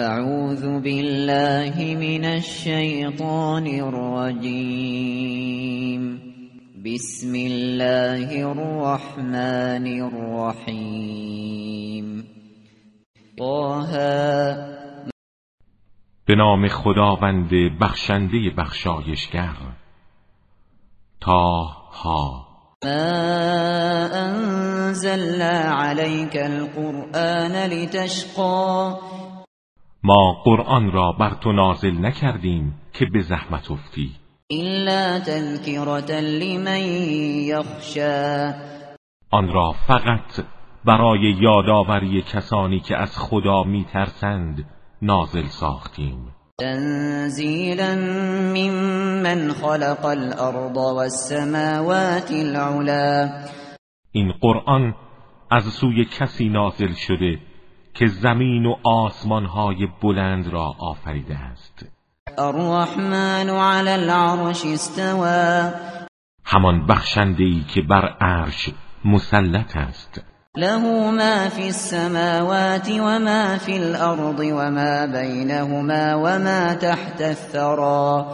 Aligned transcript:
اعوذ 0.00 0.64
بالله 0.80 1.96
من 1.96 2.24
الشیطان 2.24 3.66
الرجیم 3.66 5.00
بسم 6.84 7.34
الله 7.34 8.28
الرحمن 8.46 9.86
الرحیم 10.02 11.30
طه 13.38 14.70
به 16.26 16.34
نام 16.36 16.68
خداوند 16.68 17.50
بخشنده 17.80 18.50
بخشایشگر. 18.58 19.56
تا 21.20 21.64
ها 21.92 22.46
ما 22.84 24.08
انزلنا 24.12 25.50
عليك 25.50 26.36
القرآن 26.36 27.66
لتشقى 27.66 28.98
ما 30.10 30.42
قرآن 30.44 30.92
را 30.92 31.12
بر 31.12 31.30
تو 31.40 31.52
نازل 31.52 31.98
نکردیم 31.98 32.80
که 32.92 33.06
به 33.06 33.20
زحمت 33.20 33.70
افتی. 33.70 34.10
إلا 34.52 35.18
تذكرة 35.18 36.20
لمن 36.20 36.80
يخشى 37.46 38.52
آن 39.30 39.48
را 39.48 39.72
فقط 39.72 40.44
برای 40.84 41.36
یادآوری 41.40 42.22
کسانی 42.22 42.80
که 42.80 42.96
از 42.96 43.18
خدا 43.18 43.62
میترسند 43.62 44.64
نازل 45.02 45.46
ساختیم. 45.46 46.34
تنزیلا 46.60 47.94
ممن 48.54 49.52
خلق 49.52 50.04
الارض 50.04 50.76
والسماوات 50.76 52.30
العلا. 52.30 53.30
این 54.12 54.32
قرآن 54.40 54.94
از 55.50 55.64
سوی 55.64 56.04
کسی 56.04 56.48
نازل 56.48 56.92
شده 56.92 57.49
که 57.94 58.06
زمین 58.06 58.66
و 58.66 58.74
آسمانهای 58.84 59.88
بلند 60.02 60.48
را 60.48 60.74
آفریده 60.78 61.36
است. 61.36 61.86
الرحمن 62.38 63.48
على 63.48 63.90
العرش 63.90 64.66
استوى 64.66 65.70
همان 66.44 66.86
بخشنده 66.86 67.44
ای 67.44 67.64
که 67.74 67.82
بر 67.82 68.08
عرش 68.20 68.70
مسلط 69.04 69.76
است. 69.76 70.24
له 70.56 71.10
ما 71.10 71.48
في 71.48 71.66
السماوات 71.66 72.90
وما 72.90 73.58
في 73.58 73.76
الأرض 73.76 74.40
وما 74.40 75.06
بينهما 75.06 76.16
وما 76.16 76.74
تحت 76.74 77.20
الثرى 77.20 78.24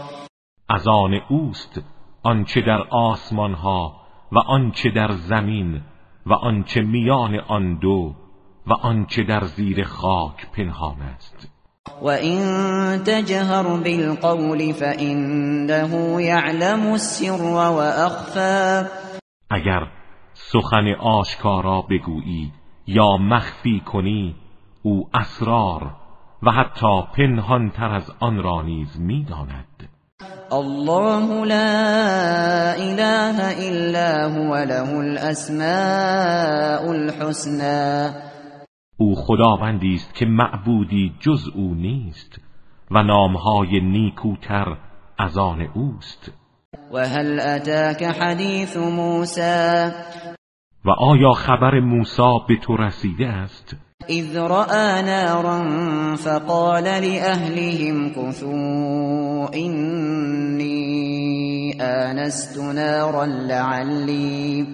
از 0.69 0.89
آن 0.89 1.15
اوست 1.29 1.83
آنچه 2.23 2.61
در 2.61 2.83
آسمان 2.91 3.55
ها 3.55 3.97
و 4.33 4.39
آنچه 4.39 4.91
در 4.91 5.13
زمین 5.13 5.81
و 6.27 6.33
آنچه 6.33 6.81
میان 6.81 7.41
آن 7.49 7.79
دو 7.79 8.15
و 8.67 8.73
آنچه 8.73 9.23
در 9.23 9.45
زیر 9.45 9.85
خاک 9.85 10.51
پنهان 10.53 11.03
است. 11.03 11.49
وإن 12.03 12.39
تجهر 13.05 13.63
بالقول 13.63 14.73
فإنه 14.73 16.23
يعلم 16.23 16.93
السر 16.93 17.43
وأخفى 17.43 18.89
اگر 19.51 19.87
سخن 20.35 20.95
آشکارا 21.01 21.83
بگویی 21.83 22.53
یا 22.87 23.17
مخفی 23.17 23.83
کنی 23.87 24.35
او 24.83 25.09
اسرار 25.15 25.91
و 26.43 26.51
حتی 26.51 27.03
پنهان 27.17 27.71
تر 27.71 27.95
از 27.95 28.11
آن 28.21 28.43
را 28.43 28.63
نیز 28.63 29.01
می‌داند. 29.01 29.89
الله 30.53 31.45
لا 31.45 32.73
إله 32.75 33.39
إلا 33.69 34.29
هو 34.29 34.57
له 34.57 34.99
الأسماء 34.99 36.91
الحسنى. 36.91 38.11
او 38.99 39.15
خداوندی 39.15 39.95
است 39.95 40.15
که 40.15 40.27
معبودی 40.27 41.13
جز 41.21 41.49
او 41.55 41.75
نیست 41.75 42.41
و 42.91 43.03
نامهای 43.03 43.81
نیکوتر 43.81 44.77
از 45.19 45.39
آن 45.39 45.61
اوست. 45.75 46.33
وهل 46.93 47.41
أتاك 47.41 48.03
حديث 48.03 48.77
موسى 48.77 49.91
و 50.85 50.91
آیا 50.91 51.33
خبر 51.33 51.81
موسی 51.81 52.39
به 52.49 52.57
تو 52.57 52.77
رسیده 52.77 53.27
است؟ 53.27 53.77
إذ 54.11 54.39
رأى 54.39 55.03
نارا 55.03 55.65
فقال 56.17 56.85
لأهلهم 56.85 58.11
كثوا 58.11 59.55
إني 59.55 60.77
آنست 61.81 62.59
نارا 62.59 63.25
لعلي 63.27 64.67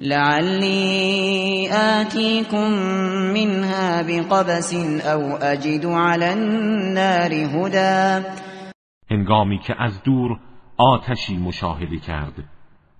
لعلي 0.00 1.68
آتيكم 1.72 2.70
منها 3.34 4.02
بقبس 4.02 4.74
أو 5.04 5.36
أجد 5.36 5.86
على 5.86 6.32
النار 6.32 7.32
هدى. 7.32 8.26
هنگامی 9.10 9.58
که 9.58 9.74
از 9.78 10.02
دور 10.02 10.38
آتشی 10.76 11.36
مشاهده 11.36 11.98
کرد 11.98 12.44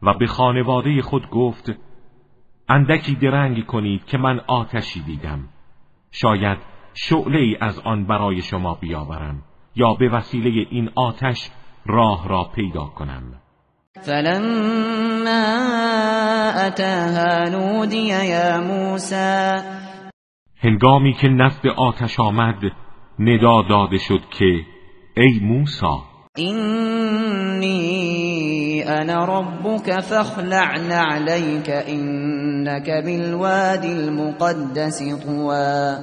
و 0.02 0.14
به 0.14 0.26
خانواده 0.26 1.02
خود 1.02 1.30
گفت 1.30 1.70
اندکی 2.68 3.14
درنگ 3.14 3.66
کنید 3.66 4.04
که 4.04 4.18
من 4.18 4.40
آتشی 4.46 5.00
دیدم. 5.00 5.48
شاید 6.10 6.58
شعله 6.94 7.38
ای 7.38 7.56
از 7.60 7.78
آن 7.78 8.06
برای 8.06 8.42
شما 8.42 8.74
بیاورم 8.74 9.42
یا 9.76 9.94
به 9.94 10.08
وسیله 10.08 10.66
این 10.70 10.90
آتش 10.94 11.50
راه 11.86 12.28
را 12.28 12.44
پیدا 12.54 12.84
کنم. 12.84 13.22
فلما 14.06 15.44
أتاها 16.66 17.48
نودي 17.50 18.08
يا 18.08 18.60
موسى. 18.60 19.62
هنگامی 20.60 21.12
که 21.12 21.28
نزد 21.28 21.66
آتش 21.66 22.20
آمد 22.20 22.72
ندا 23.18 23.62
داده 23.68 23.98
شد 23.98 24.20
که 24.38 24.60
ای 25.16 25.40
موسی 25.42 26.14
إني 26.38 27.74
أنا 28.82 29.24
ربك 29.24 30.00
فاخلع 30.00 30.78
نعليك 30.78 31.70
إنك 31.70 32.90
بالوادي 33.04 33.92
المقدس 33.92 35.02
طوى. 35.24 35.98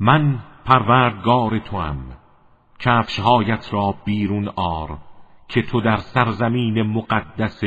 من 0.00 0.38
پروردگار 0.66 1.58
توام 1.70 2.16
کفشهایت 2.78 3.72
را 3.72 3.94
بیرون 4.04 4.48
آر. 4.48 4.98
که 5.48 5.62
تو 5.62 5.80
در 5.80 5.96
سرزمین 5.96 6.82
مقدس 6.82 7.60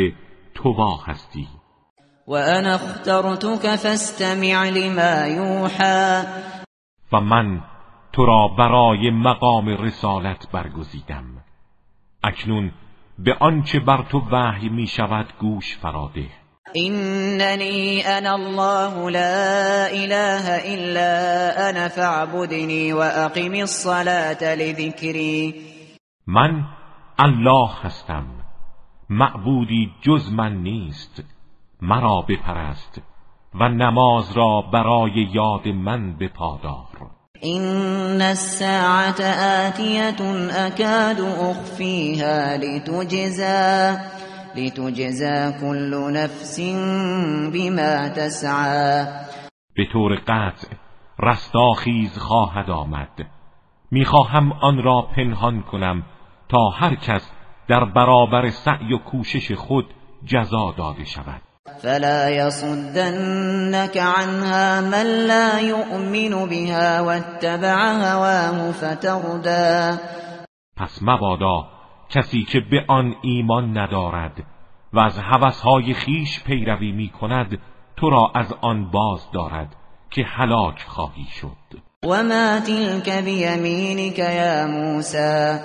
توا 0.55 0.95
هستی. 1.05 1.47
وأنا 2.27 2.73
اخترتك 2.73 3.75
فاستمع 3.75 4.69
لما 4.69 5.27
يوحى. 5.27 6.23
و 7.11 7.21
من 7.21 7.61
تو 8.13 8.25
را 8.25 8.47
برای 8.57 9.11
مقام 9.11 9.69
رسالت 9.69 10.51
برگزیدم. 10.51 11.25
اکنون 12.23 12.71
به 13.19 13.33
آنچه 13.39 13.79
بر 13.79 14.05
تو 14.11 14.21
وحی 14.31 14.69
می 14.69 14.87
شود 14.87 15.25
گوش 15.39 15.77
فراده. 15.77 16.29
إنني 16.75 18.01
أنا 18.01 18.35
الله 18.35 19.09
لا 19.09 19.87
إله 19.87 20.45
إلا 20.73 21.69
أنا 21.69 21.87
فاعبدني 21.87 22.93
وأقم 22.93 23.53
الصلاة 23.53 24.55
لذكري. 24.55 25.55
من 26.27 26.76
الله 27.19 27.69
هستم. 27.83 28.25
معبودی 29.09 29.91
جز 30.01 30.31
من 30.31 30.55
نیست. 30.55 31.23
مرا 31.81 32.21
بپرست 32.21 33.01
و 33.55 33.69
نماز 33.69 34.31
را 34.37 34.61
برای 34.61 35.27
یاد 35.33 35.67
من 35.67 36.17
بپادار. 36.17 36.87
إن 37.43 38.21
الساعة 38.21 39.21
آتية 39.67 40.21
أكاد 40.67 41.21
أخفيها 41.21 42.57
لتجزى 42.57 43.97
لتجزى 44.55 45.51
كل 45.61 46.13
نفس 46.13 46.59
بما 47.53 48.09
تسعى. 48.09 49.05
به 49.75 49.85
طور 49.93 50.15
قطع 50.15 50.67
رستاخیز 51.19 52.17
خواهد 52.17 52.69
آمد. 52.69 53.25
می‌خواهم 53.91 54.51
آن 54.51 54.83
را 54.83 55.01
پنهان 55.15 55.61
کنم 55.61 56.03
تا 56.49 56.69
هر 56.69 56.95
کس 56.95 57.31
در 57.67 57.85
برابر 57.85 58.49
سعی 58.49 58.93
و 58.93 58.97
کوشش 58.97 59.51
خود 59.51 59.85
جزا 60.25 60.73
داده 60.77 61.05
شود. 61.05 61.41
فلا 61.81 62.29
يصدنك 62.29 63.97
عنها 63.97 64.81
من 64.81 65.27
لا 65.27 65.59
يؤمن 65.59 66.49
بها 66.49 67.03
واتبع 67.03 67.75
هواه 67.75 68.71
فتردى. 68.71 69.97
پس 70.77 70.99
مبادا 71.01 71.67
کسی 72.09 72.43
که 72.43 72.59
به 72.59 72.85
آن 72.87 73.15
ایمان 73.21 73.77
ندارد 73.77 74.43
و 74.93 74.99
از 74.99 75.19
هوسهای 75.19 75.93
خیش 75.93 76.43
پیروی 76.43 76.91
می 76.91 77.09
کند 77.09 77.57
تو 77.97 78.09
را 78.09 78.31
از 78.35 78.53
آن 78.61 78.91
باز 78.91 79.31
دارد 79.33 79.75
که 80.11 80.23
هلاک 80.23 80.83
خواهی 80.87 81.25
شد. 81.41 81.81
وما 82.05 82.59
تلك 82.59 83.23
بيمينك 83.23 84.19
يا 84.19 84.65
موسى. 84.65 85.59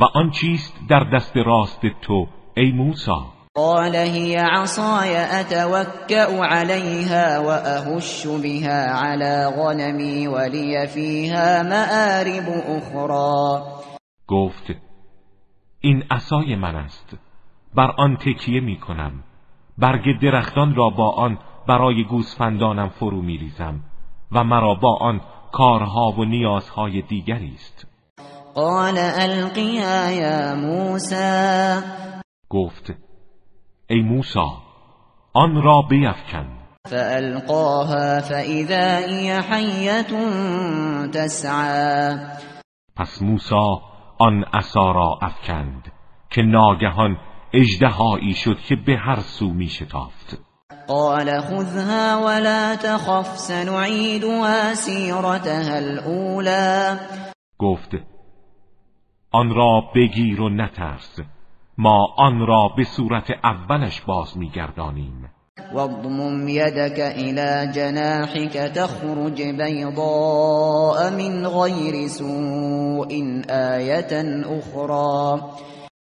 و 0.00 0.04
آن 0.14 0.30
چیست 0.30 0.74
در 0.88 1.00
دست 1.00 1.36
راست 1.36 1.80
تو 2.02 2.26
ای 2.56 2.72
موسی؟ 2.72 3.10
قال 3.54 3.94
هي 3.94 4.36
عصای 4.36 5.16
اتوکأ 5.16 6.44
علیها 6.44 7.42
واهش 7.42 8.26
بها 8.26 8.80
على 9.06 9.50
غنمی 9.56 10.26
ولی 10.26 10.86
فیها 10.86 11.62
مآرب 11.62 12.48
اخرى 12.76 13.62
گفت 14.26 14.74
این 15.80 16.04
عصای 16.10 16.56
من 16.56 16.76
است 16.76 17.16
بر 17.74 17.90
آن 17.90 18.16
تکیه 18.16 18.60
می 18.60 18.76
کنم 18.76 19.12
برگ 19.78 20.20
درختان 20.22 20.74
را 20.74 20.90
با 20.90 21.10
آن 21.10 21.38
برای 21.68 22.04
گوسفندانم 22.04 22.88
فرو 22.88 23.22
می 23.22 23.38
ریزم 23.38 23.80
و 24.32 24.44
مرا 24.44 24.74
با 24.74 24.96
آن 25.00 25.20
کارها 25.52 26.12
و 26.12 26.24
نیازهای 26.24 27.02
دیگری 27.02 27.52
است. 27.54 27.87
قال 28.58 28.98
القیا 28.98 30.10
یا 30.10 30.54
موسی 30.54 31.80
گفت 32.50 32.92
ای 33.90 34.02
موسی 34.02 34.40
آن 35.32 35.62
را 35.62 35.82
بیفکن. 35.90 36.46
فالقاها 36.90 38.20
فاذا 38.20 38.98
هي 38.98 39.40
حیه 39.50 40.02
تسعى. 41.12 42.16
پس 42.96 43.22
موسی 43.22 43.80
آن 44.18 44.44
عصا 44.52 44.92
را 44.92 45.18
افکند 45.22 45.92
که 46.30 46.42
ناگهان 46.42 47.16
اژدهایی 47.54 48.34
شد 48.34 48.58
که 48.68 48.76
به 48.86 48.96
هر 48.96 49.20
سو 49.20 49.48
می 49.48 49.68
شتافت 49.68 50.38
قال 50.88 51.40
خذها 51.40 52.22
ولا 52.26 52.76
تخف 52.76 53.36
سنعيدها 53.36 54.74
سيرتها 54.74 55.76
الاولى 55.76 56.98
گفت 57.58 58.17
آن 59.30 59.54
را 59.54 59.84
بگیر 59.94 60.40
و 60.40 60.48
نترس. 60.48 61.20
ما 61.78 62.06
آن 62.16 62.46
را 62.46 62.68
به 62.76 62.84
صورت 62.84 63.30
اولش 63.44 64.00
باز 64.00 64.38
میگردانیم. 64.38 65.30
واضمم 65.74 66.48
يدك 66.48 66.98
الى 66.98 67.72
جناحك 67.72 68.52
تخرج 68.52 69.42
بيضاء 69.42 71.10
من 71.10 71.46
غير 71.46 72.08
سوء 72.08 73.12
آية 73.50 74.42
اخرى 74.58 75.40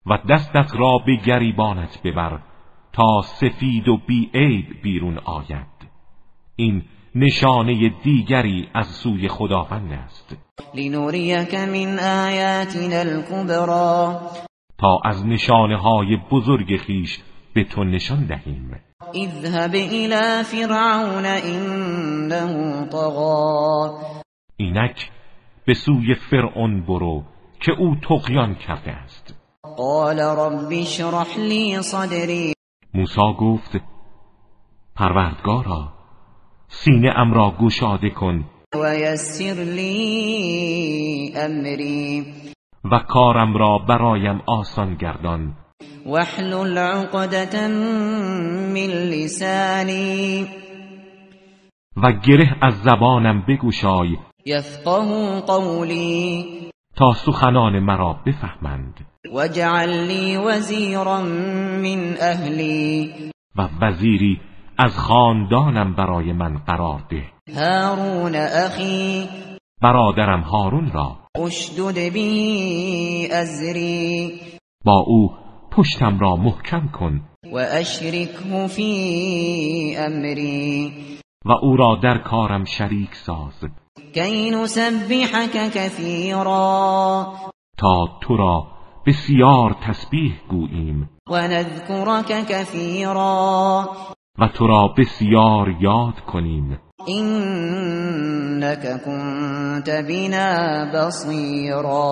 و 0.06 0.18
دستت 0.30 0.76
را 0.76 0.98
به 1.06 1.16
گریبانت 1.26 2.00
ببر 2.04 2.40
تا 2.94 3.22
سفید 3.22 3.88
و 3.88 3.98
بیعیب 4.08 4.66
بیرون 4.84 5.18
آید. 5.18 5.90
این 6.56 6.84
نشانه 7.16 7.90
دیگری 8.04 8.70
از 8.74 8.88
سوی 8.88 9.28
خداوند 9.28 9.92
است. 9.92 10.38
لنوریک 10.76 11.56
من 11.56 12.00
آیاتنا 12.00 13.00
الكبرى. 13.00 14.18
تا 14.78 15.00
از 15.06 15.26
نشانه 15.26 15.78
های 15.78 16.18
بزرگ 16.32 16.78
خیش 16.78 17.20
به 17.54 17.64
تو 17.64 17.84
نشان 17.84 18.26
دهیم. 18.26 18.72
اذهب 19.16 19.76
الى 19.76 20.44
فرعون 20.44 21.26
انه 21.26 22.86
طغى. 22.86 24.06
اینک 24.58 25.12
به 25.66 25.74
سوی 25.74 26.14
فرعون 26.14 26.86
برو 26.86 27.24
که 27.60 27.72
او 27.72 27.96
تقیان 27.96 28.56
کرده 28.56 28.92
است. 28.92 29.36
قال 29.78 30.20
رب 30.20 30.72
اشرح 30.72 31.38
لي 31.38 31.82
صدری 31.82 32.54
موسی 32.94 33.34
گفت 33.40 33.72
پروردگارا 34.96 35.99
سینه 36.72 37.20
ام 37.20 37.34
را 37.34 37.54
گشاده 37.62 38.10
کن. 38.10 38.46
و 38.76 38.96
یسر 38.96 39.54
لی 39.54 41.34
امری. 41.36 42.26
و 42.92 43.00
کارم 43.00 43.58
را 43.58 43.78
برایم 43.78 44.42
آسان 44.48 44.96
گردان. 44.96 45.54
واحلل 46.06 46.78
عقدة 46.78 47.68
من 47.68 48.92
لسانی. 49.12 50.48
و 51.98 52.12
گره 52.12 52.56
از 52.62 52.74
زبانم 52.74 53.46
بگشای. 53.48 54.18
یفقه 54.46 55.42
قولی. 55.42 56.46
تا 56.96 57.14
سخنان 57.14 57.80
مرا 57.80 58.14
بفهمند. 58.26 58.94
وجعل 59.34 60.08
لی 60.08 60.38
وزیرا 60.38 61.22
من 61.22 62.16
اهلی. 62.22 63.14
و 63.56 63.70
وزیری 63.82 64.49
از 64.82 64.98
خاندانم 64.98 65.96
برای 65.96 66.34
من 66.34 66.58
قرار 66.58 67.02
ده. 67.10 67.24
هارون 67.56 68.36
اخی 68.36 69.30
برادرم 69.82 70.42
هارون 70.42 70.92
را 70.92 71.18
اشدد 71.36 72.00
بی 72.14 73.28
ازری 73.32 74.42
با 74.86 75.04
او 75.08 75.32
پشتم 75.72 76.20
را 76.20 76.36
محکم 76.36 76.88
کن 76.88 77.22
و 77.54 77.58
اشرکه 77.58 78.68
فی 78.68 79.96
امری 79.98 80.94
و 81.46 81.52
او 81.52 81.76
را 81.76 82.00
در 82.04 82.18
کارم 82.18 82.64
شریک 82.64 83.16
ساز. 83.16 83.70
کی 84.14 84.52
نسبحك 84.52 85.72
کثیرا 85.74 87.34
تا 87.78 88.08
تو 88.22 88.38
را 88.38 88.68
بسیار 89.08 89.76
تسبیح 89.88 90.34
گوییم. 90.50 91.10
و 91.30 91.48
نذکرک 91.48 92.46
کثیرا 92.48 93.90
و 94.42 94.48
تو 94.48 94.68
را 94.68 94.88
بسیار 94.98 95.76
یاد 95.80 96.20
کنیم. 96.20 96.80
اینک 97.06 99.04
کنت 99.06 99.90
بنا 99.90 100.86
بصیرا 100.94 102.10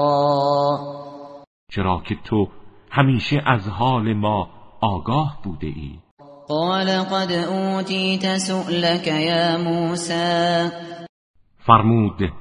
چرا 1.72 2.02
که 2.06 2.16
تو 2.24 2.48
همیشه 2.92 3.42
از 3.46 3.68
حال 3.68 4.14
ما 4.14 4.50
آگاه 4.82 5.40
بوده 5.44 5.68
ای. 5.68 6.00
قال 6.48 7.04
قد 7.04 7.32
اوتیت 7.32 8.38
سؤلك 8.38 9.08
یا 9.08 9.58
موسی 9.58 10.70
فرمود 11.58 12.34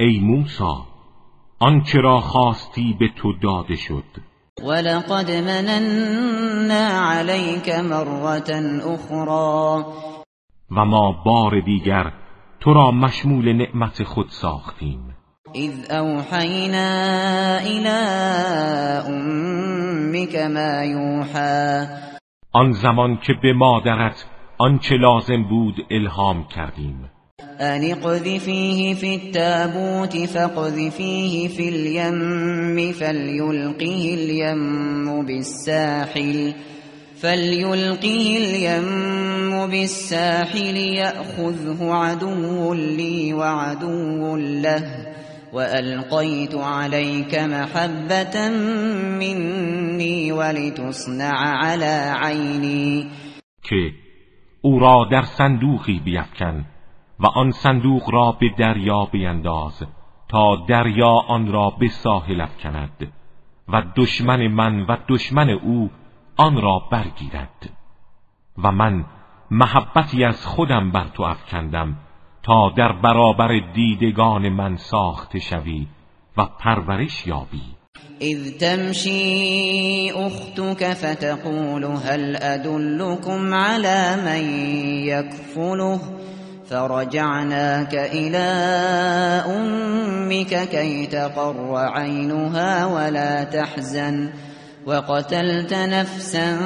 ای 0.00 0.20
موسی 0.20 0.64
آنچه 1.58 2.00
را 2.00 2.20
خواستی 2.20 2.96
به 3.00 3.08
تو 3.16 3.32
داده 3.32 3.74
شد. 3.76 4.04
ولقد 4.62 5.30
مننا 5.30 6.88
عليك 6.88 7.68
مرة 7.68 8.50
اخرى 8.94 9.84
و 10.70 10.84
ما 10.84 11.12
بار 11.24 11.60
دیگر 11.60 12.12
تو 12.60 12.72
را 12.72 12.90
مشمول 12.90 13.52
نعمت 13.52 14.02
خود 14.02 14.26
ساختیم. 14.30 15.16
اذ 15.54 15.90
اوحینا 15.90 16.88
الى 17.58 17.98
امك 19.06 20.36
ما 20.36 20.84
یوحى 20.84 21.86
آن 22.52 22.72
زمان 22.72 23.16
که 23.16 23.32
به 23.42 23.52
مادرت 23.52 24.24
آنچه 24.58 24.96
لازم 24.96 25.42
بود 25.42 25.86
الهام 25.90 26.44
کردیم. 26.44 27.10
ان 27.60 27.90
اقذفيه 27.90 28.94
في 28.94 29.14
التابوت 29.14 30.16
فاقذفيه 30.16 31.48
في 31.48 31.68
اليم 31.68 32.92
فليلقه 32.92 34.14
اليم 34.14 35.26
بالساحل 35.26 36.54
فليلقه 37.16 38.36
اليم 38.36 39.66
بالساحل 39.66 40.76
يأخذه 40.76 41.78
عدو 41.80 42.74
لي 42.74 43.34
وعدو 43.34 44.36
له 44.36 45.06
وألقيت 45.52 46.54
عليك 46.54 47.38
محبة 47.38 48.48
مني 49.18 50.32
ولتصنع 50.32 51.34
على 51.64 52.12
عيني 52.16 53.08
که 53.62 53.92
أو 54.64 54.78
را 54.78 55.08
در 55.10 55.22
صندوقی 55.22 56.00
بیفکن. 56.04 56.75
و 57.20 57.26
آن 57.26 57.50
صندوق 57.50 58.10
را 58.10 58.32
به 58.32 58.48
دریا 58.58 59.04
بینداز 59.04 59.82
تا 60.28 60.56
دریا 60.68 61.12
آن 61.28 61.52
را 61.52 61.70
به 61.70 61.88
ساحل 61.88 62.40
افکند 62.40 63.12
و 63.68 63.82
دشمن 63.96 64.46
من 64.48 64.80
و 64.80 64.96
دشمن 65.08 65.50
او 65.50 65.90
آن 66.36 66.62
را 66.62 66.82
برگیرد 66.90 67.70
و 68.62 68.72
من 68.72 69.04
محبتی 69.50 70.24
از 70.24 70.46
خودم 70.46 70.90
بر 70.90 71.08
تو 71.08 71.22
افکندم 71.22 71.96
تا 72.42 72.72
در 72.76 72.92
برابر 72.92 73.60
دیدگان 73.74 74.48
من 74.48 74.76
ساخته 74.76 75.38
شوی 75.38 75.86
و 76.36 76.46
پرورش 76.58 77.26
یابی. 77.26 77.62
اذ 78.20 78.58
تمشی 78.58 80.12
اختك 80.16 80.94
فتقول 80.94 81.84
هل 81.84 82.36
ادلكم 82.42 83.54
على 83.54 84.16
من 84.24 84.70
يكفله 85.04 86.00
فرجعناك 86.70 87.94
إلى 87.94 88.46
أمك 89.56 90.68
كي 90.68 91.06
تقر 91.06 91.76
عينها 91.76 92.86
ولا 92.86 93.44
تحزن 93.44 94.30
وقتلت 94.86 95.74
نفسا 95.74 96.56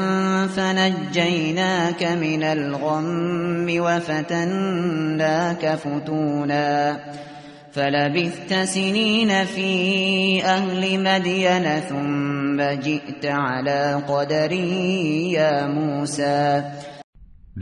فنجيناك 0.46 2.02
من 2.02 2.42
الغم 2.42 3.66
وفتناك 3.80 5.74
فتونا 5.74 6.98
فلبثت 7.72 8.54
سنين 8.54 9.44
في 9.44 10.44
أهل 10.44 11.02
مدين 11.02 11.80
ثم 11.80 12.56
جئت 12.80 13.26
على 13.26 14.02
قدری 14.08 15.30
یا 15.30 15.66
موسی 15.66 16.62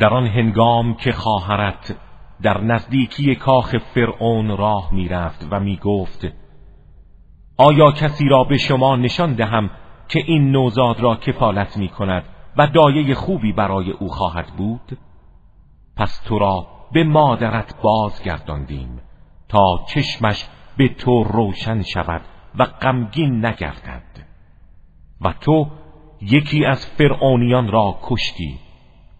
در 0.00 0.08
آن 0.08 0.26
هنگام 0.26 0.96
که 1.04 1.12
خواهرت 1.12 1.96
در 2.42 2.60
نزدیکی 2.60 3.34
کاخ 3.34 3.76
فرعون 3.94 4.56
راه 4.56 4.94
می‌رفت 4.94 5.48
و 5.50 5.60
می‌گفت 5.60 6.26
آیا 7.56 7.92
کسی 7.92 8.28
را 8.28 8.44
به 8.44 8.58
شما 8.58 8.96
نشان 8.96 9.34
دهم 9.34 9.70
که 10.08 10.22
این 10.26 10.50
نوزاد 10.50 11.00
را 11.00 11.16
کفالت 11.16 11.76
می 11.76 11.88
کند 11.88 12.24
و 12.56 12.66
دایه 12.66 13.14
خوبی 13.14 13.52
برای 13.52 13.90
او 13.90 14.08
خواهد 14.08 14.46
بود؟ 14.56 14.98
پس 15.96 16.20
تو 16.20 16.38
را 16.38 16.66
به 16.92 17.04
مادرت 17.04 17.74
بازگرداندیم 17.82 19.00
تا 19.48 19.84
چشمش 19.88 20.44
به 20.76 20.88
تو 20.88 21.22
روشن 21.24 21.82
شود 21.82 22.20
و 22.58 22.64
غمگین 22.64 23.46
نگردد. 23.46 24.02
و 25.20 25.32
تو 25.40 25.66
یکی 26.22 26.64
از 26.64 26.86
فرعونیان 26.86 27.68
را 27.68 27.98
کشتی 28.02 28.58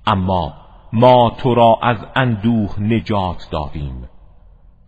اما 0.06 0.54
ما 0.92 1.30
تو 1.30 1.54
را 1.54 1.78
از 1.82 1.96
اندوه 2.16 2.80
نجات 2.80 3.48
دادیم 3.50 4.08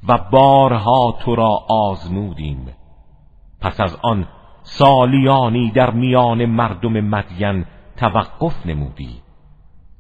و 0.09 0.19
بارها 0.31 1.19
تو 1.21 1.35
را 1.35 1.51
آزمودیم. 1.69 2.67
پس 3.61 3.81
از 3.81 3.97
آن 4.03 4.29
سالیانی 4.63 5.71
در 5.71 5.91
میان 5.91 6.45
مردم 6.47 7.01
مدین 7.01 7.65
توقف 7.97 8.67
نمودی. 8.67 9.23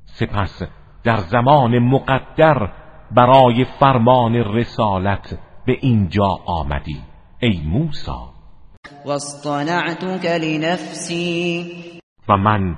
سپس 0.04 0.62
در 1.04 1.16
زمان 1.16 1.78
مقدر 1.78 2.72
برای 3.10 3.64
فرمان 3.64 4.34
رسالت 4.34 5.38
به 5.66 5.76
اینجا 5.80 6.38
آمدی 6.46 7.00
ای 7.40 7.62
موسی. 7.64 8.10
واصطنعتك 9.06 10.24
لنفسی. 10.24 11.66
و 12.28 12.36
من 12.36 12.76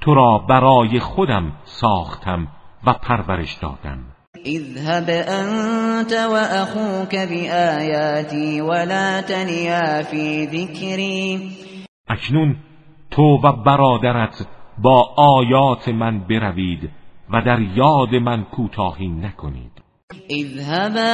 تو 0.00 0.14
را 0.14 0.38
برای 0.38 1.00
خودم 1.00 1.52
ساختم 1.64 2.48
و 2.86 2.92
پرورش 2.92 3.54
دادم 3.54 3.98
اذهب 4.44 5.04
انت 5.08 6.12
واخوك 6.12 7.14
بآیاتی 7.14 8.60
ولا 8.60 9.22
تنیا 9.22 10.02
فی 10.02 10.46
ذکری. 10.46 11.50
اکنون 12.08 12.56
تو 13.10 13.22
و 13.22 13.52
برادرت 13.52 14.46
با 14.78 15.14
آیات 15.16 15.88
من 15.88 16.18
بروید 16.18 16.90
و 17.30 17.42
در 17.42 17.60
یاد 17.60 18.14
من 18.14 18.44
کوتاهی 18.44 19.08
نکنید. 19.08 19.72
اذهبا 20.30 21.12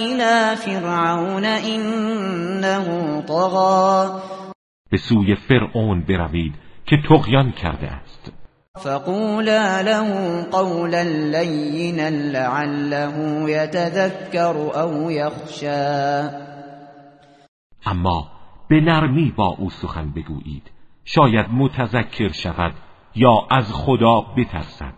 الى 0.00 0.56
فرعون 0.56 1.44
انه 1.44 3.22
طغى 3.22 4.20
به 4.90 4.96
سوی 4.96 5.34
فرعون 5.34 6.00
بروید 6.00 6.54
که 6.86 6.96
تغیان 7.08 7.52
کرده 7.52 7.86
است. 7.86 8.07
فقولا 8.84 9.82
له 9.82 10.42
قولا 10.52 11.04
لینا 11.04 12.10
لعله 12.10 13.50
يتذكر 13.50 14.82
او 14.82 15.10
يخشى. 15.10 16.28
اما 17.86 18.26
به 18.70 18.80
نرمی 18.80 19.32
با 19.36 19.56
او 19.58 19.70
سخن 19.70 20.10
بگویید. 20.10 20.62
شاید 21.04 21.46
متذکر 21.52 22.32
شود 22.32 22.72
یا 23.14 23.46
از 23.50 23.72
خدا 23.72 24.20
بترسد. 24.20 24.94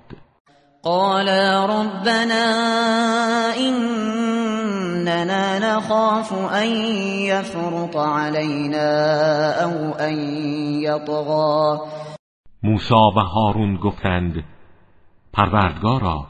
قال 0.82 1.28
ربنا 1.70 2.46
اننا 3.56 5.58
نخاف 5.58 6.32
ان 6.32 6.66
يفرط 7.26 7.96
علينا 7.96 8.90
او 9.64 9.94
ان 10.00 10.14
يطغى. 10.82 11.80
موسی 12.62 12.94
و 13.16 13.20
هارون 13.20 13.76
گفتند 13.76 14.44
پروردگارا 15.32 16.26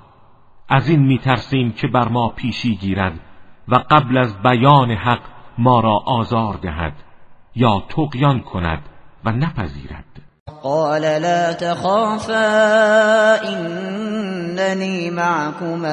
از 0.68 0.88
این 0.88 1.00
میترسیم 1.00 1.72
که 1.72 1.88
بر 1.88 2.08
ما 2.08 2.28
پیشی 2.28 2.76
گیرد 2.76 3.20
و 3.68 3.74
قبل 3.74 4.18
از 4.18 4.42
بیان 4.42 4.90
حق 4.90 5.20
ما 5.58 5.80
را 5.80 6.02
آزار 6.06 6.54
دهد 6.54 6.92
یا 7.54 7.82
تقیان 7.88 8.40
کند 8.40 8.82
و 9.24 9.32
نپذیرد. 9.32 10.04
قال 10.62 11.18
لا 11.18 11.54
تخافا 11.54 12.34
اننی 13.44 15.10
معكما 15.10 15.86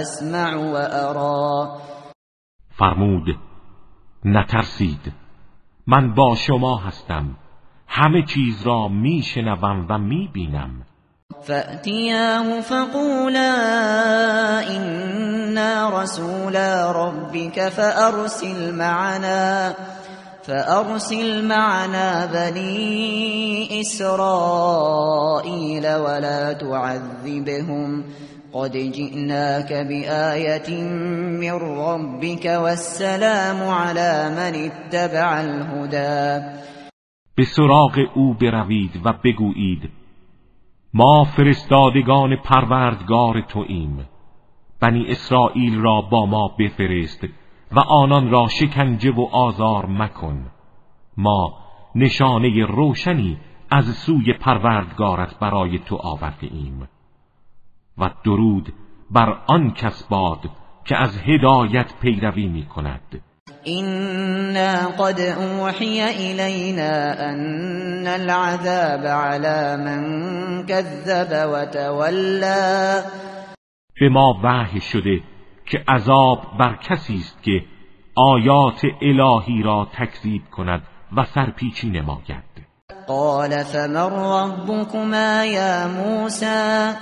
اسمع 0.00 0.54
و 0.56 0.74
ارا. 0.74 1.78
فرمود 2.70 3.38
نترسید 4.24 5.12
من 5.86 6.14
با 6.14 6.34
شما 6.34 6.76
هستم. 6.76 7.36
همه 7.94 8.22
چیز 8.22 8.62
را 8.64 8.88
میشنوم 8.88 9.86
و 9.88 9.98
میبینم. 9.98 10.70
فأتیاه 11.42 12.60
فقولا 12.60 13.54
إنا 14.70 16.02
رسول 16.02 16.56
ربك 16.94 17.68
فأرسل 17.68 18.74
معنا 18.74 19.72
فأرسل 20.42 21.44
معنا 21.44 22.26
بني 22.26 23.80
إسرائيل 23.80 24.26
ولا 25.96 26.52
تعذبهم. 26.52 28.04
قد 28.52 28.72
جئناك 28.72 29.72
بآية 29.72 30.82
من 31.40 31.52
ربك 31.52 32.44
والسلام 32.44 33.68
على 33.68 34.30
من 34.36 34.70
اتبع 34.70 35.40
الهدى. 35.40 36.42
به 37.34 37.44
سراغ 37.44 38.08
او 38.14 38.34
بروید 38.34 39.00
و 39.04 39.12
بگویید 39.12 39.90
ما 40.94 41.24
فرستادگان 41.24 42.36
پروردگار 42.36 43.40
توییم. 43.40 44.06
بنی 44.80 45.06
اسرائیل 45.06 45.80
را 45.80 46.00
با 46.00 46.26
ما 46.26 46.48
بفرست 46.58 47.24
و 47.72 47.80
آنان 47.80 48.30
را 48.30 48.48
شکنجه 48.48 49.10
و 49.10 49.20
آزار 49.32 49.86
مکن. 49.86 50.46
ما 51.16 51.54
نشانه 51.94 52.66
روشنی 52.66 53.38
از 53.70 53.84
سوی 53.84 54.32
پروردگارت 54.32 55.38
برای 55.38 55.78
تو 55.78 55.96
آورده 55.96 56.46
ایم 56.46 56.88
و 57.98 58.10
درود 58.24 58.72
بر 59.10 59.38
آن 59.46 59.70
کس 59.70 60.08
باد 60.08 60.50
که 60.84 60.96
از 60.96 61.22
هدایت 61.22 61.94
پیروی 62.00 62.46
می 62.46 62.66
کند 62.66 63.22
إنا 63.66 64.86
قد 64.86 65.20
اوحی 65.20 66.00
الینا 66.00 67.14
ان 67.30 68.06
العذاب 68.06 69.06
على 69.06 69.76
من 69.76 70.02
كذب 70.66 71.50
وتولى. 71.52 73.02
به 74.00 74.08
ما 74.08 74.40
وحی 74.44 74.80
شده 74.80 75.20
که 75.66 75.84
عذاب 75.88 76.38
بر 76.58 76.76
کسی 76.76 77.14
است 77.14 77.42
که 77.42 77.64
آیات 78.16 78.82
الهی 79.02 79.62
را 79.62 79.88
تکذیب 79.98 80.42
کند 80.50 80.82
و 81.16 81.24
سرپیچی 81.24 81.90
نماید. 81.90 82.52
قال 83.08 83.62
فمن 83.62 84.10
ربكما 84.10 85.44
یا 85.44 85.88
موسی 85.88 86.92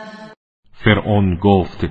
فرعون 0.73 1.39
گفت 1.43 1.85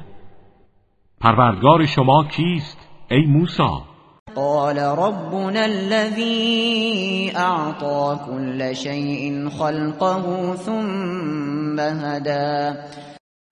پروردگار 1.21 1.85
شما 1.85 2.23
کیست 2.23 2.77
ای 3.11 3.25
موسی 3.25 3.88
قال 4.36 4.77
ربنا 4.77 5.65
الذي 5.65 7.31
اعطى 7.36 8.19
كل 8.25 8.75
شيء 8.75 9.50
خلقه 9.50 10.55
ثم 10.55 11.79
هدى. 11.79 12.79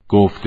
گفت 0.10 0.42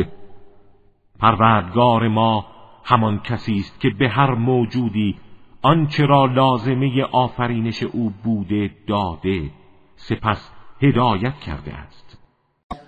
پروردگار 1.21 2.09
ما 2.09 2.45
همان 2.85 3.19
کسی 3.19 3.57
است 3.59 3.81
که 3.81 3.89
به 3.99 4.09
هر 4.09 4.35
موجودی 4.35 5.17
آنچه 5.63 6.07
را 6.07 6.25
لازمه 6.27 7.03
آفرینش 7.13 7.83
او 7.83 8.13
بوده 8.25 8.71
داده 8.89 9.51
سپس 9.97 10.51
هدایت 10.83 11.35
کرده 11.47 11.75
است. 11.75 12.19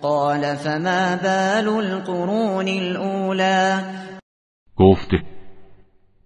قال 0.01 0.55
فما 0.55 1.17
بال 1.23 1.67
القرون 1.67 2.67
الاولى 2.67 3.83
گفت 4.77 5.09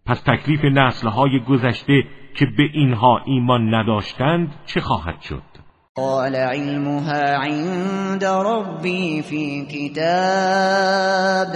پس 0.07 0.21
تکلیف 0.21 0.65
نسلهای 0.65 1.39
گذشته 1.39 2.03
که 2.35 2.45
به 2.57 2.63
اینها 2.73 3.21
ایمان 3.25 3.75
نداشتند 3.75 4.55
چه 4.65 4.81
خواهد 4.81 5.21
شد؟ 5.21 5.43
قال 5.95 6.35
علمها 6.35 7.21
عند 7.43 8.25
ربی 8.25 9.21
فی 9.21 9.65
کتاب 9.65 11.55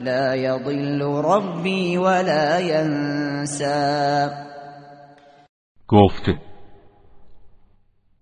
لا 0.00 0.36
يضل 0.36 1.02
ربی 1.24 1.96
ولا 1.96 2.60
ینسا. 2.60 4.28
گفت 5.88 6.30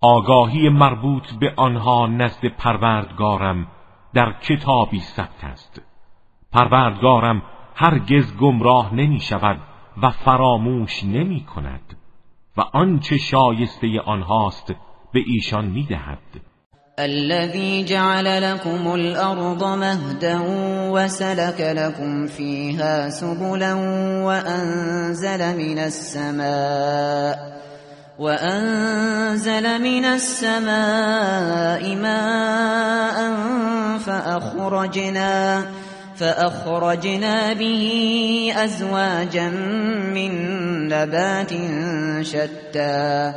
آگاهی 0.01 0.69
مربوط 0.69 1.23
به 1.39 1.53
آنها 1.57 2.07
نزد 2.07 2.45
پروردگارم 2.57 3.67
در 4.13 4.33
کتابی 4.41 4.99
ثبت 4.99 5.43
است. 5.43 5.81
پروردگارم 6.51 7.41
هرگز 7.79 8.35
گمراه 8.41 8.93
نمی 8.93 9.19
شود 9.19 9.57
و 10.03 10.11
فراموش 10.11 11.03
نمی 11.03 11.45
کند 11.55 11.97
و 12.57 12.61
آنچه 12.73 13.17
شایسته 13.17 14.01
آنهاست 14.05 14.67
به 15.13 15.19
ایشان 15.27 15.65
می‌دهد 15.65 16.17
الذي 16.99 17.83
جعل 17.83 18.53
لكم 18.53 18.93
الأرض 18.93 19.63
مهدا 19.63 20.41
وسلك 20.91 21.61
لكم 21.61 22.25
فيها 22.25 23.09
سبلا 23.09 23.73
وأنزل 24.23 25.57
من 25.57 25.79
السماء 25.79 27.57
وأنزل 28.19 29.81
من 29.81 30.05
السماء 30.05 31.95
ماء 31.95 33.35
فأخرجنا 33.99 35.63
به 36.19 36.35
أزواجا 38.63 39.49
من 40.13 40.31
نبات 40.87 41.53
شتى. 42.23 43.33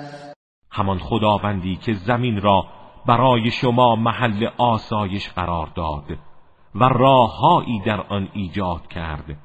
همان 0.70 0.98
خداوندی 0.98 1.76
که 1.76 1.92
زمین 1.94 2.40
را 2.40 2.64
برای 3.06 3.50
شما 3.50 3.96
محل 3.96 4.48
آسایش 4.58 5.28
قرار 5.28 5.68
داد 5.74 6.18
و 6.74 6.84
راههایی 6.84 7.80
در 7.86 8.00
آن 8.00 8.28
ایجاد 8.32 8.86
کرد 8.88 9.36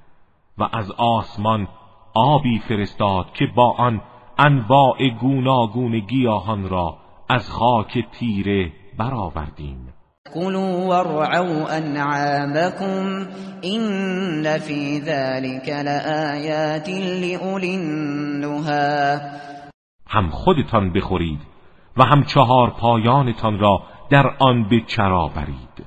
و 0.57 0.69
از 0.73 0.91
آسمان 0.91 1.67
آبی 2.13 2.59
فرستاد 2.59 3.25
که 3.33 3.45
با 3.55 3.71
آن 3.77 4.01
انواع 4.37 5.09
گوناگون 5.21 5.99
گیاهان 5.99 6.69
را 6.69 6.97
از 7.29 7.49
خاک 7.49 8.07
تیره 8.11 8.71
برآوردیم. 8.97 9.94
كلوا 10.35 10.85
وارعوا 10.87 11.77
انعامكم 11.77 13.25
این 13.61 14.57
فی 14.57 14.99
ذلك 14.99 15.69
لآیات 15.69 16.89
لأولی 16.89 17.75
النهى 17.75 19.19
هم 20.07 20.29
خودتان 20.29 20.93
بخورید 20.93 21.39
و 21.97 22.03
هم 22.03 22.23
چهار 22.23 22.69
پایانتان 22.69 23.59
را 23.59 23.83
در 24.09 24.35
آن 24.39 24.69
به 24.69 24.81
چرا 24.87 25.27
برید 25.35 25.85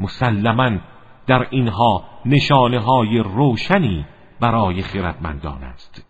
مسلما 0.00 0.78
در 1.26 1.46
اینها 1.50 2.04
نشانه 2.26 2.80
های 2.80 3.18
روشنی 3.18 4.06
برای 4.40 4.82
خردمندان 4.82 5.62
است. 5.62 6.07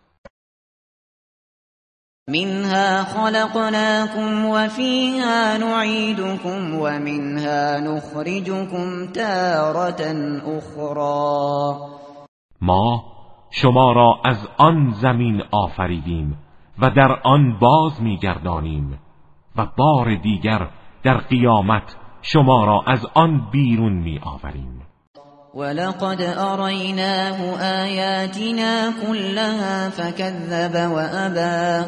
منها 2.29 3.05
خلقناكم 3.05 4.45
وفيها 4.45 5.59
نعيدكم 5.59 6.75
ومنها 6.75 7.81
نخرجكم 7.81 9.07
تارة 9.07 10.03
اخرى 10.59 11.77
ما 12.61 13.03
شما 13.51 13.93
را 13.93 14.21
از 14.25 14.49
آن 14.59 14.93
زمین 15.03 15.43
آفریدیم 15.51 16.39
و 16.79 16.91
در 16.91 17.21
آن 17.25 17.59
باز 17.59 18.03
میگردانیم 18.03 18.99
و 19.57 19.67
بار 19.77 20.15
دیگر 20.15 20.69
در 21.03 21.17
قیامت 21.17 21.97
شما 22.23 22.65
را 22.65 22.83
از 22.87 23.07
آن 23.15 23.51
بیرون 23.53 23.93
می 23.93 24.21
آوریم 24.23 24.83
ولقد 25.55 26.23
أريناه 26.23 27.63
آیاتنا 27.63 28.93
كلها 29.07 29.91
فكذب 29.91 30.91
وأبى 30.93 31.87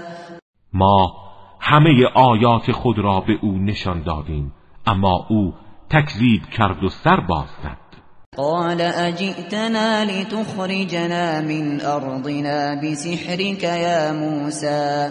ما 0.72 1.14
همه 1.60 2.06
آیات 2.14 2.72
خود 2.72 2.98
را 2.98 3.20
به 3.20 3.38
او 3.42 3.58
نشان 3.58 4.02
دادیم 4.02 4.52
اما 4.86 5.26
او 5.28 5.54
تکذیب 5.90 6.42
کرد 6.46 6.84
و 6.84 6.88
سر 6.88 7.20
باز 7.20 7.48
زد 7.62 7.90
قال 8.36 8.80
اجئتنا 8.80 10.02
لتخرجنا 10.02 11.40
من 11.40 11.80
ارضنا 11.80 12.80
بسحرك 12.82 13.62
یا 13.62 14.12
موسى 14.12 15.10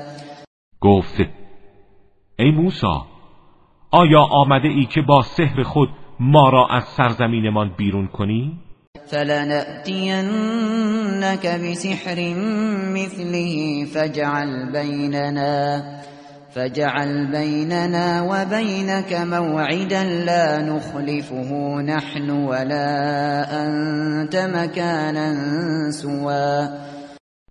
گفت 0.81 1.17
ای 2.39 2.51
موسی 2.51 2.87
آیا 3.91 4.21
آمده 4.21 4.67
ای 4.67 4.85
که 4.85 5.01
با 5.01 5.21
سحر 5.21 5.63
خود 5.63 5.89
ما 6.19 6.49
را 6.49 6.67
از 6.67 6.83
سرزمینمان 6.83 7.73
بیرون 7.77 8.07
کنی؟ 8.07 8.59
فلنأتینك 8.97 10.25
بسحر 11.47 12.19
مثله 12.97 13.85
فجعل 13.85 14.71
بیننا 14.71 15.55
فجعل 16.55 17.31
بيننا 17.31 18.21
وبينك 18.21 19.13
موعدا 19.13 20.03
لا 20.03 20.61
نخلفه 20.61 21.81
نحن 21.81 22.29
ولا 22.29 22.89
أنت 23.61 24.35
مكانا 24.35 25.35
سوا 25.91 26.67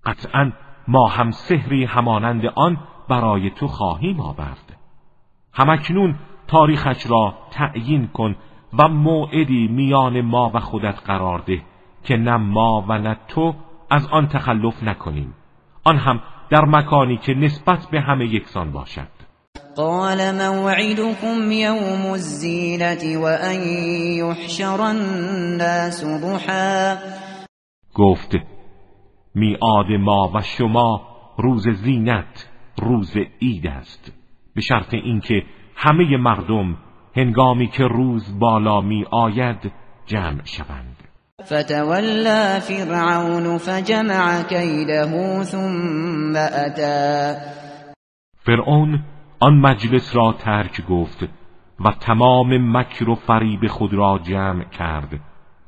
قطعا 0.04 0.52
ما 0.88 1.08
هم 1.08 1.30
سحری 1.30 1.84
همانند 1.84 2.42
آن 2.56 2.76
برای 3.10 3.50
تو 3.50 3.66
خواهیم 3.66 4.20
آورد. 4.20 4.76
همکنون 5.54 6.18
تاریخش 6.48 7.06
را 7.10 7.34
تعیین 7.52 8.06
کن 8.06 8.36
و 8.78 8.88
موعدی 8.88 9.68
میان 9.68 10.20
ما 10.20 10.50
و 10.54 10.60
خودت 10.60 11.00
قرار 11.06 11.38
ده 11.38 11.62
که 12.04 12.16
نه 12.16 12.36
ما 12.36 12.84
و 12.88 12.98
نه 12.98 13.16
تو 13.28 13.54
از 13.90 14.06
آن 14.06 14.28
تخلف 14.28 14.82
نکنیم. 14.82 15.34
آن 15.84 15.96
هم 15.96 16.20
در 16.50 16.64
مکانی 16.64 17.16
که 17.16 17.34
نسبت 17.34 17.86
به 17.90 18.00
همه 18.00 18.26
یکسان 18.26 18.72
باشد. 18.72 19.08
قال 19.76 20.18
موعدكم 20.34 21.52
يوم 21.52 22.12
الزينة 22.12 23.18
وأن 23.22 23.60
يحشر 24.18 24.80
الناس 24.80 26.04
ضحا 26.04 26.96
گفت 27.94 28.36
میعاد 29.34 29.92
ما 30.00 30.30
و 30.34 30.42
شما 30.42 31.00
روز 31.38 31.68
زینت 31.68 32.48
روز 32.82 33.16
عید 33.42 33.66
است. 33.66 34.12
به 34.54 34.60
شرط 34.60 34.94
اینکه 34.94 35.42
همه 35.76 36.16
مردم 36.16 36.76
هنگامی 37.18 37.66
که 37.66 37.84
روز 37.84 38.38
بالا 38.38 38.80
می 38.80 39.04
آید 39.10 39.72
جمع 40.06 40.44
شوند. 40.44 40.96
فتولى 41.44 42.60
فرعون 42.60 43.58
فجمع 43.58 44.42
كيده 44.42 45.44
ثم 45.44 46.36
اتا 46.36 47.34
فرعون 48.46 49.04
آن 49.40 49.60
مجلس 49.60 50.16
را 50.16 50.32
ترک 50.32 50.86
گفت 50.86 51.22
و 51.80 51.92
تمام 52.00 52.76
مکر 52.76 53.08
و 53.08 53.14
فریب 53.14 53.66
خود 53.66 53.94
را 53.94 54.20
جمع 54.22 54.64
کرد 54.64 55.20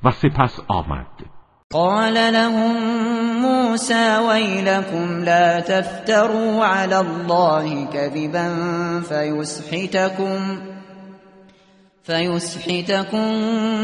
و 0.05 0.11
سپس 0.11 0.61
آمد. 0.69 1.07
قال 1.73 2.15
لهم 2.15 2.77
موسى 3.43 4.19
ويلكم 4.29 5.25
لا 5.25 5.61
تفتروا 5.61 6.65
على 6.65 6.97
الله 6.97 7.87
كذبا 7.87 8.49
فيسحتكم. 9.01 10.70
فيسحتكم 12.03 13.29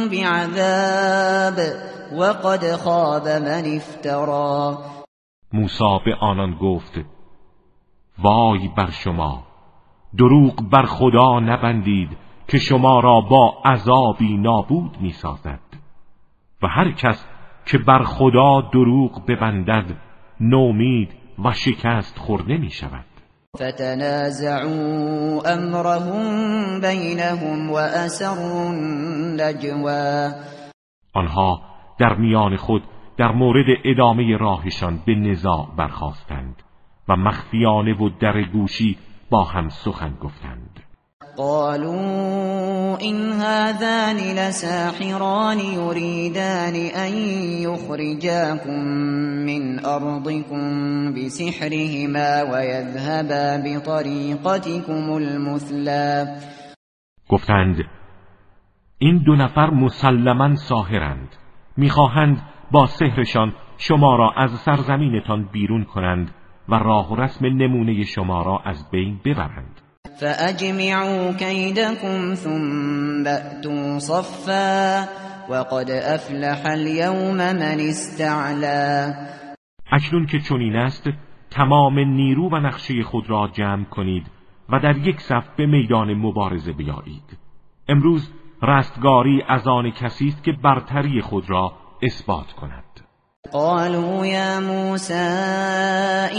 بعذاب 0.09 1.59
وقد 2.19 2.77
خاب 2.77 3.29
من 3.29 3.77
افترا 3.77 4.79
موسی 5.53 5.99
به 6.07 6.15
آنان 6.21 6.55
گفت 6.55 7.01
وای 8.19 8.69
بر 8.77 8.91
شما 8.91 9.47
دروغ 10.19 10.55
بر 10.71 10.87
خدا 10.87 11.41
نبندید 11.41 12.09
که 12.49 12.59
شما 12.59 13.01
را 13.01 13.21
با 13.21 13.63
عذابی 13.65 14.37
نابود 14.37 14.97
می‌سازد. 15.01 15.61
و 16.63 16.67
هر 16.69 16.93
کس 16.93 17.27
که 17.67 17.79
بر 17.79 18.03
خدا 18.03 18.61
دروغ 18.61 19.27
ببندد 19.27 19.97
نومید 20.41 21.09
و 21.45 21.53
شکست 21.53 22.19
خورده 22.19 22.57
می 22.57 22.71
شود 22.71 23.05
فتنازعوا 23.57 25.43
امرهم 25.47 26.81
بینهم 26.81 27.71
و 27.71 27.75
اسروا 27.75 28.71
آنها 31.15 31.63
در 31.99 32.15
میان 32.15 32.57
خود 32.57 32.83
در 33.17 33.33
مورد 33.33 33.67
ادامه 33.85 34.37
راهشان 34.37 35.03
به 35.07 35.15
نزاع 35.15 35.69
برخواستند 35.79 36.63
و 37.09 37.17
مخفیانه 37.17 37.95
و 37.95 38.11
در 38.21 38.43
گوشی 38.43 38.99
با 39.31 39.45
هم 39.45 39.69
سخن 39.69 40.15
گفتند. 40.21 40.86
قالوا 41.39 42.97
إن 43.03 43.33
هذان 43.33 44.17
لساحران 44.17 45.59
يريدان 45.59 46.75
أن 46.75 47.13
يخرجاكم 47.67 48.81
من 49.49 49.85
أرضكم 49.85 50.61
بسحرهما 51.15 52.43
ويذهبا 52.43 53.57
بطريقتكم 53.57 55.17
المثلى. 55.17 56.27
گفتند 57.31 57.77
این 58.99 59.23
دو 59.27 59.37
نفر 59.37 59.71
مسلما 59.71 60.55
ساهرند 60.55 61.29
می‌خواهند 61.77 62.43
با 62.71 62.87
سحرشان 62.87 63.53
شما 63.79 64.17
را 64.17 64.31
از 64.37 64.51
سرزمینتان 64.51 65.49
بیرون 65.53 65.85
کنند 65.85 66.31
و 66.69 66.75
راه 66.75 67.13
و 67.13 67.17
رسم 67.17 67.47
نمونه 67.47 68.03
شما 68.03 68.43
را 68.43 68.59
از 68.65 68.91
بین 68.91 69.21
ببرند. 69.25 69.86
فأجمعوا 70.21 71.33
كيدكم 71.33 72.35
ثم 72.35 73.23
بأتوا 73.25 73.99
صفا 73.99 75.03
وقد 75.51 75.91
افلح 75.91 76.67
اليوم 76.67 77.37
من 77.37 77.81
استعلا 77.81 79.15
اکنون 79.93 80.27
که 80.27 80.39
چنین 80.39 80.77
است 80.77 81.09
تمام 81.51 81.99
نیرو 81.99 82.49
و 82.49 82.57
نقشه 82.57 83.03
خود 83.03 83.31
را 83.31 83.49
جمع 83.53 83.85
کنید 83.85 84.27
و 84.69 84.81
در 84.81 84.97
یک 84.97 85.21
صف 85.21 85.49
به 85.57 85.67
میدان 85.67 86.15
مبارزه 86.15 86.73
بیایید. 86.73 87.39
امروز 87.89 88.33
رستگاری 88.63 89.43
از 89.49 89.69
آن 89.69 89.91
کسی 89.91 90.29
است 90.29 90.45
که 90.45 90.53
برتری 90.53 91.21
خود 91.21 91.51
را 91.51 91.73
اثبات 92.03 92.53
کند. 92.53 92.85
قالوا 93.53 94.27
یا 94.27 94.61
موسى 94.61 95.15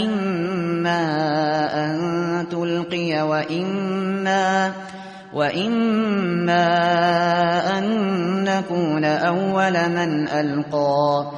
إما 0.04 1.04
أن 1.84 2.48
تلقي 2.48 3.22
وإما, 3.22 4.72
وإما 5.34 6.68
أن 7.78 7.84
نكون 8.44 9.04
أول 9.04 9.88
من 9.88 10.28
ألقى. 10.28 11.30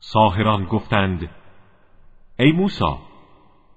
ساهران 0.00 0.64
گفتند 0.64 1.28
ای 2.38 2.52
موسی 2.52 2.84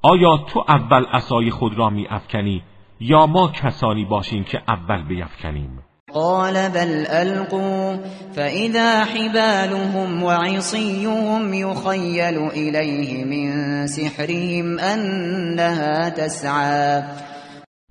آیا 0.02 0.38
تو 0.38 0.64
اول 0.70 1.06
عصای 1.06 1.52
خود 1.52 1.78
را 1.78 1.90
می 1.90 2.08
افکنی 2.10 2.64
یا 3.00 3.26
ما 3.26 3.48
کسانی 3.48 4.06
باشیم 4.06 4.44
که 4.44 4.62
اول 4.68 5.04
بیفکنیم؟ 5.04 5.84
قال 6.16 6.70
بل 6.70 7.06
القوا 7.08 7.96
فاذا 8.36 9.06
حبالهم 9.06 10.24
وعصيهم 10.24 11.54
يخيل 11.54 12.38
اليه 12.38 13.26
من 13.26 13.88
سحرهم 13.88 14.80
انها 14.80 16.10
تسعى. 16.10 17.04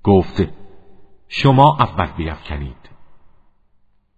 گفت 0.04 0.42
شما 1.28 1.76
اول 1.80 2.08
بیفکنید. 2.16 2.84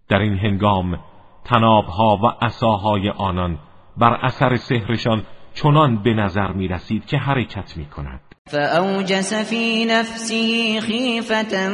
در 0.09 0.17
این 0.17 0.37
هنگام 0.37 0.99
تنابها 1.45 2.19
و 2.23 2.45
عصاهای 2.45 3.09
آنان 3.09 3.59
بر 3.97 4.13
اثر 4.23 4.55
سحرشان 4.55 5.23
چنان 5.53 6.03
به 6.03 6.13
نظر 6.13 6.51
می 6.51 6.67
رسید 6.67 7.05
که 7.05 7.17
حرکت 7.17 7.77
می 7.77 7.85
کند 7.85 8.21
فأوجس 8.47 9.33
في 9.33 9.85
نفسه 9.85 10.81
خیفة 10.81 11.69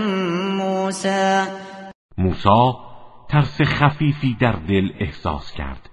موسى. 0.58 1.46
موسا 2.17 2.76
ترس 3.30 3.62
خفیفی 3.62 4.38
در 4.39 4.52
دل 4.52 4.89
احساس 4.99 5.52
کرد. 5.52 5.89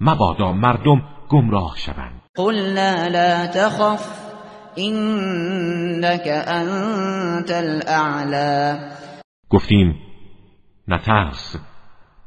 مبادا 0.00 0.52
مردم 0.52 1.02
گمراه 1.28 1.74
شوند. 1.76 2.22
قلنا 2.36 3.08
لا 3.08 3.46
تخف 3.46 4.24
انك 4.76 6.28
انت 6.46 7.50
الاعلى 7.50 8.78
گفتیم 9.50 9.94
نترس 10.88 11.56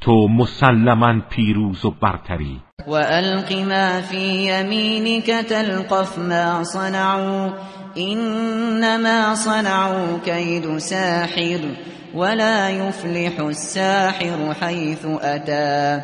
تو 0.01 0.27
مسلما 0.27 1.21
پیروز 1.29 1.85
و 1.85 1.91
برتری. 1.91 2.61
و 2.87 2.93
الق 2.93 3.53
ما 3.53 4.01
فی 4.01 4.17
یمینک 4.17 5.31
تلقف 5.31 6.17
ما 6.17 6.63
صنعوا 6.63 7.53
انما 7.95 9.35
صنعوا 9.35 10.19
کید 10.25 10.77
ساحر. 10.77 11.59
ولا 12.15 12.69
يفلح 12.69 13.39
الساحر 13.39 14.53
حيث 14.53 15.05
اتا 15.05 16.01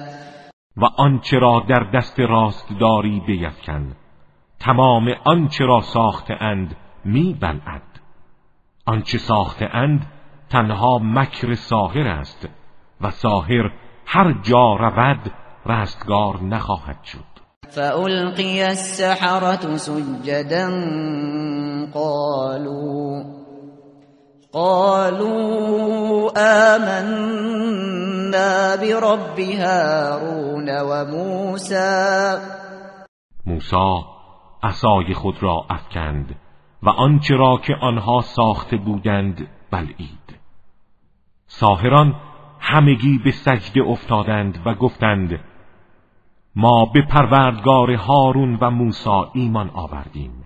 و 0.78 0.86
آنچه 0.98 1.39
را 1.39 1.66
در 1.70 1.84
دست 1.94 2.20
راست 2.20 2.68
داری 2.80 3.22
بیفکن 3.28 3.96
تمام 4.60 5.16
آنچه 5.26 5.66
را 5.66 5.82
ساخته 5.82 6.34
اند 6.34 6.76
می 7.06 7.38
بلعد 7.42 8.00
آنچه 8.86 9.18
ساخته 9.18 9.70
اند 9.76 10.06
تنها 10.50 11.00
مکر 11.00 11.54
ساهر 11.54 12.08
است 12.08 12.50
و 13.02 13.12
ساهر 13.12 13.72
هر 14.06 14.34
جا 14.42 14.76
رود 14.76 15.32
رستگار 15.66 16.44
نخواهد 16.44 17.04
شد. 17.04 17.34
فألقی 17.70 18.62
السحرة 18.62 19.78
سجدا 19.78 20.70
قالوا 21.94 23.24
قالوا 24.54 26.32
آمنا 26.76 27.58
برب 28.78 29.39
هارون 29.39 30.70
و 30.70 31.06
موسى 31.06 32.38
موسی 33.46 34.04
عصای 34.63 35.13
خود 35.13 35.44
را 35.44 35.66
افکند 35.70 36.36
و 36.84 36.89
آنچه 36.89 37.36
را 37.36 37.58
که 37.58 37.74
آنها 37.82 38.22
ساخته 38.22 38.78
بودند 38.78 39.48
بلعید. 39.72 40.39
ساهران 41.48 42.16
همگی 42.60 43.20
به 43.24 43.32
سجده 43.32 43.82
افتادند 43.82 44.62
و 44.66 44.74
گفتند 44.74 45.39
ما 46.56 46.86
به 46.94 47.02
پروردگار 47.02 47.92
هارون 47.92 48.58
و 48.62 48.70
موسی 48.70 49.22
ایمان 49.34 49.70
آوردیم. 49.70 50.46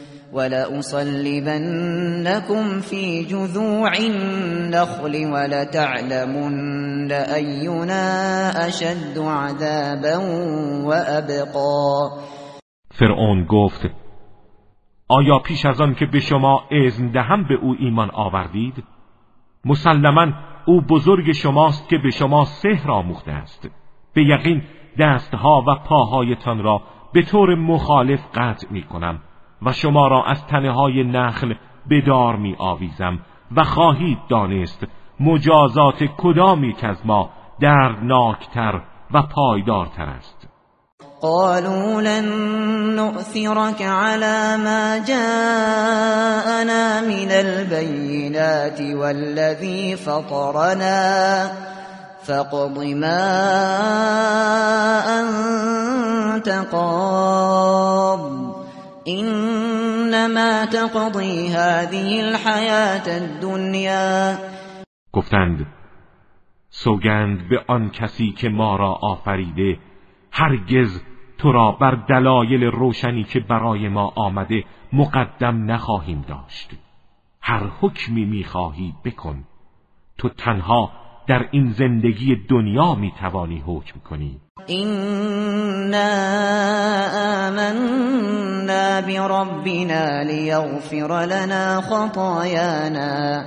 ولأصلبنكم 0.33 1.59
في 2.79 3.23
جذوع 3.23 3.91
النخل 3.97 5.25
ولتعلمن 5.33 7.11
أينا 7.11 8.05
أشد 8.67 9.17
عذابا 9.17 10.17
وأبقا 10.87 12.09
فرعون 12.91 13.45
گفت 13.45 14.01
آیا 15.09 15.39
پیش 15.39 15.65
از 15.65 15.81
آن 15.81 15.95
که 15.95 16.05
به 16.05 16.19
شما 16.19 16.63
اذن 16.71 17.11
دهم 17.11 17.43
به 17.43 17.55
او 17.61 17.75
ایمان 17.79 18.09
آوردید؟ 18.13 18.83
مسلما 19.65 20.27
او 20.65 20.81
بزرگ 20.81 21.31
شماست 21.31 21.89
که 21.89 21.97
به 21.97 22.09
شما 22.09 22.45
سحر 22.45 22.91
آموخته 22.91 23.31
است. 23.31 23.69
به 24.13 24.23
یقین 24.23 24.63
دستها 24.99 25.63
و 25.67 25.75
پاهایتان 25.75 26.63
را 26.63 26.81
به 27.13 27.21
طور 27.21 27.55
مخالف 27.55 28.19
قطع 28.35 28.67
می 28.71 28.83
کنم 28.83 29.19
و 29.65 29.71
شما 29.71 30.07
را 30.07 30.23
از 30.23 30.45
تنه 30.45 30.71
های 30.71 31.03
نخل 31.03 31.53
بدار 31.89 32.35
می 32.35 32.55
آویزم 32.59 33.19
و 33.55 33.63
خواهید 33.63 34.17
دانست 34.29 34.83
مجازات 35.19 36.03
کدامی 36.17 36.73
که 36.73 36.87
از 36.87 36.97
ما 37.05 37.29
دردناکتر 37.59 38.81
و 39.13 39.21
پایدارتر 39.21 40.05
است. 40.05 40.47
قالوا 41.21 42.01
لن 42.01 42.25
نؤثرك 42.95 43.81
على 43.81 44.57
ما 44.57 44.99
جاءنا 45.07 47.01
من 47.01 47.31
البينات 47.31 48.81
والذي 48.81 49.95
فطرنا 49.95 51.49
فاقض 52.23 52.77
ما 52.77 53.27
أنت 55.19 56.49
قاض. 56.49 58.30
انما 59.07 60.65
تقضی 60.65 61.47
هذه 61.47 62.19
الحیات 62.23 63.07
الدنیا 63.07 64.37
گفتند 65.13 65.67
سوگند 66.69 67.49
به 67.49 67.63
آن 67.67 67.89
کسی 67.89 68.31
که 68.31 68.49
ما 68.49 68.75
را 68.75 68.91
آفریده 68.91 69.79
هرگز 70.31 71.01
تو 71.37 71.51
را 71.51 71.71
بر 71.71 71.91
دلایل 71.91 72.63
روشنی 72.63 73.23
که 73.23 73.39
برای 73.39 73.89
ما 73.89 74.13
آمده 74.15 74.63
مقدم 74.93 75.71
نخواهیم 75.71 76.25
داشت. 76.27 76.71
هر 77.41 77.63
حکمی 77.81 78.25
می‌خواهی 78.25 78.93
بکن. 79.05 79.43
تو 80.17 80.29
تنها 80.29 80.91
در 81.27 81.47
این 81.51 81.71
زندگی 81.71 82.35
دنیا 82.35 82.95
می‌توانی 82.95 83.63
حکم 83.65 83.99
کنی. 83.99 84.39
اینا 84.67 86.11
آمنا 87.47 89.01
بربنا 89.01 90.23
لیغفر 90.23 91.25
لنا 91.25 91.81
خطایانا 91.81 93.43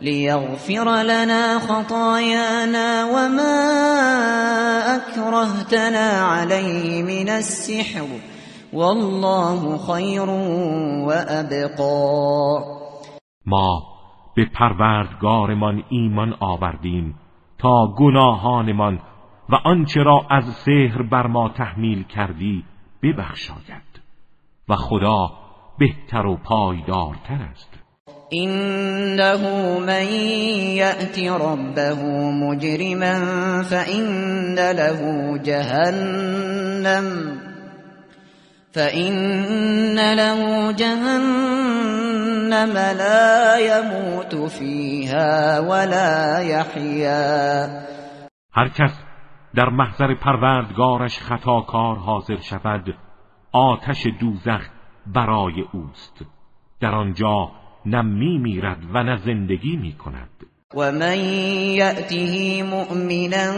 لیغفر 0.00 1.02
لنا 1.02 1.58
خطایانا 1.58 3.06
وما 3.14 3.58
اکرهتنا 4.96 6.34
علیه 6.34 7.02
من 7.02 7.28
السحر 7.28 8.04
والله 8.72 9.78
خیر 9.78 10.30
و 11.08 11.12
ما 13.46 13.82
به 14.36 14.44
پروردگارمان 14.44 15.84
ایمان 15.88 16.34
آوردیم 16.40 17.14
تا 17.58 17.94
گناهانمان 17.98 19.00
و 19.50 19.54
آنچه 19.64 20.02
را 20.02 20.26
از 20.30 20.44
سحر 20.44 21.02
بر 21.02 21.26
ما 21.26 21.48
تحمیل 21.48 22.02
کردی 22.02 22.64
ببخشاید 23.02 24.00
و 24.68 24.74
خدا 24.74 25.30
بهتر 25.78 26.26
و 26.26 26.36
پایدارتر 26.36 27.42
است. 27.50 27.68
إنه 28.32 29.42
من 29.78 30.06
يأت 30.76 31.18
ربه 31.18 32.04
مجرما 32.30 33.62
فإن 33.62 34.54
له 34.54 35.00
جهنم 35.38 37.38
فإن 38.72 40.14
له 40.14 40.72
جهنم 40.72 42.72
لا 42.72 43.58
يموت 43.58 44.50
فيها 44.50 45.60
ولا 45.60 46.40
يحيا. 46.40 47.66
هر 48.54 48.68
کس 48.68 49.07
در 49.58 49.68
محضر 49.68 50.14
پروردگارش 50.14 51.18
خطاکار 51.18 51.96
حاضر 51.96 52.36
شود 52.36 52.94
آتش 53.52 54.06
دوزخ 54.20 54.68
برای 55.06 55.64
اوست. 55.72 56.24
در 56.80 56.94
آنجا 56.94 57.50
نه 57.86 58.02
می 58.02 58.38
میرد 58.38 58.78
و 58.94 59.02
نه 59.02 59.16
زندگی 59.16 59.76
می 59.76 59.92
کند. 59.92 60.30
و 60.74 60.92
من 60.92 61.18
یأته 61.74 62.62
مؤمنا 62.62 63.52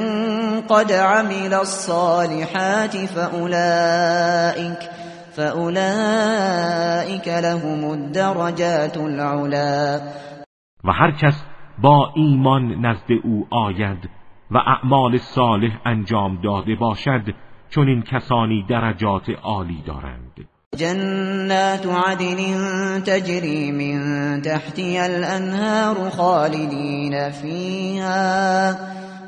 قد 0.71 0.93
عمل 0.93 1.55
الصالحات 1.55 2.97
فأولئك 2.97 4.91
فأولئك 5.37 7.29
لهم 7.29 7.85
الدرجات 7.85 8.97
العلا. 8.97 10.01
و 10.85 10.93
هر 10.93 11.11
کس 11.11 11.45
با 11.83 12.13
ایمان 12.17 12.87
نزد 12.87 13.13
او 13.25 13.47
آید 13.51 14.20
و 14.51 14.59
اعمال 14.59 15.19
صالح 15.19 15.81
انجام 15.85 16.41
داده 16.41 16.75
باشد 16.75 17.35
چون 17.71 17.89
این 17.89 18.03
کسانی 18.03 18.67
درجات 18.69 19.31
عالی 19.43 19.83
دارند. 19.87 20.49
جنات 20.77 21.87
عدن 21.87 22.37
تجري 23.03 23.73
من 23.73 23.99
تحتها 24.43 25.07
الأنهار 25.07 26.11
خالدين 26.11 27.31
فيها 27.31 28.77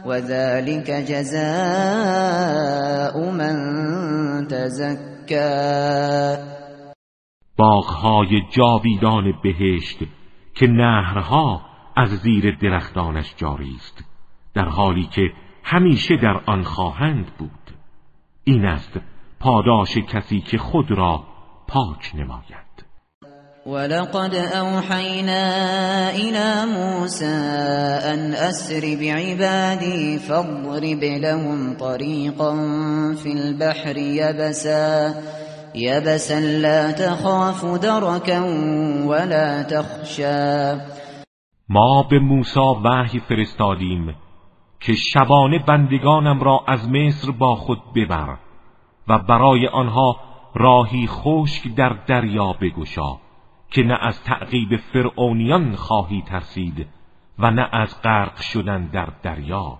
وذلك 0.07 0.91
جزاء 0.91 1.43
من 3.31 3.57
تزكى 4.47 6.37
باغهای 7.59 8.43
جاویدان 8.51 9.33
بهشت 9.43 9.99
که 10.55 10.67
نهرها 10.67 11.61
از 11.97 12.09
زیر 12.09 12.57
درختانش 12.63 13.35
جاری 13.37 13.75
است 13.77 14.12
در 14.55 14.69
حالی 14.69 15.05
که 15.05 15.33
همیشه 15.65 16.17
در 16.17 16.41
آن 16.47 16.63
خواهند 16.63 17.27
بود. 17.39 17.51
این 18.45 18.65
است 18.65 19.01
پاداش 19.41 19.99
کسی 19.99 20.41
که 20.41 20.59
خود 20.59 20.91
را 20.91 21.25
پاک 21.69 22.13
نماید. 22.15 22.63
ولقد 23.67 24.35
اوحینا 24.35 25.53
الى 26.09 26.65
موسى 26.75 27.25
ان 28.05 28.35
اسر 28.35 28.97
بعبادي 29.01 30.19
فاضرب 30.19 31.03
لهم 31.03 31.77
طريقا 31.77 32.55
في 33.15 33.33
البحر 33.33 33.97
يبسا 33.97 35.15
يبسا 35.75 36.41
لا 36.41 36.93
تخاف 36.93 37.65
دركا 37.65 38.41
ولا 39.07 39.63
تخشا. 39.63 40.81
ما 41.69 42.03
به 42.11 42.19
موسی 42.19 42.61
وحی 42.85 43.21
فرستادیم 43.29 44.15
که 44.83 44.95
شبانه 44.95 45.59
بندگانم 45.59 46.41
را 46.41 46.65
از 46.69 46.89
مصر 46.89 47.31
با 47.31 47.57
خود 47.57 47.79
ببر 47.97 48.37
و 49.09 49.19
برای 49.19 49.67
آنها 49.67 50.17
راهی 50.55 51.07
خشک 51.07 51.75
در 51.77 51.97
دریا 52.07 52.53
بگشا 52.53 53.17
که 53.71 53.83
نه 53.83 53.99
از 54.01 54.23
تعقیب 54.23 54.77
فرعونیان 54.77 55.75
خواهی 55.75 56.23
ترسید 56.23 56.87
و 57.39 57.51
نه 57.51 57.69
از 57.73 58.03
غرق 58.03 58.41
شدن 58.41 58.87
در 58.87 59.09
دریا. 59.23 59.79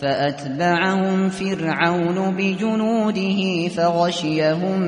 فأتبعهم 0.00 1.28
فرعون 1.28 2.36
بجنوده 2.36 3.68
فغشيهم 3.68 4.78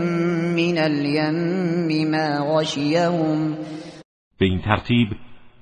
من 0.55 0.79
اليم 0.79 2.11
ما 2.11 2.57
غشيهم. 2.57 3.57
به 4.39 4.47
این 4.47 4.61
ترتیب 4.61 5.09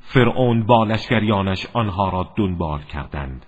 فرعون 0.00 0.66
با 0.66 0.84
لشکریانش 0.84 1.66
آنها 1.72 2.08
را 2.08 2.28
دنبال 2.36 2.82
کردند. 2.82 3.46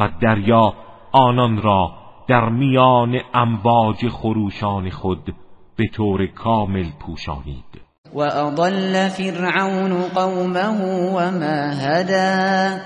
و 0.00 0.08
دریا 0.20 0.74
آنان 1.12 1.62
را 1.62 1.92
در 2.28 2.48
میان 2.48 3.20
امواج 3.34 4.08
خروشان 4.08 4.90
خود 4.90 5.34
به 5.76 5.84
طور 5.86 6.26
کامل 6.26 6.86
پوشانید. 7.00 7.80
و 8.14 8.20
اضل 8.20 9.08
فرعون 9.08 10.08
قومه 10.08 10.68
وما 11.14 11.70
هدا. 11.70 12.78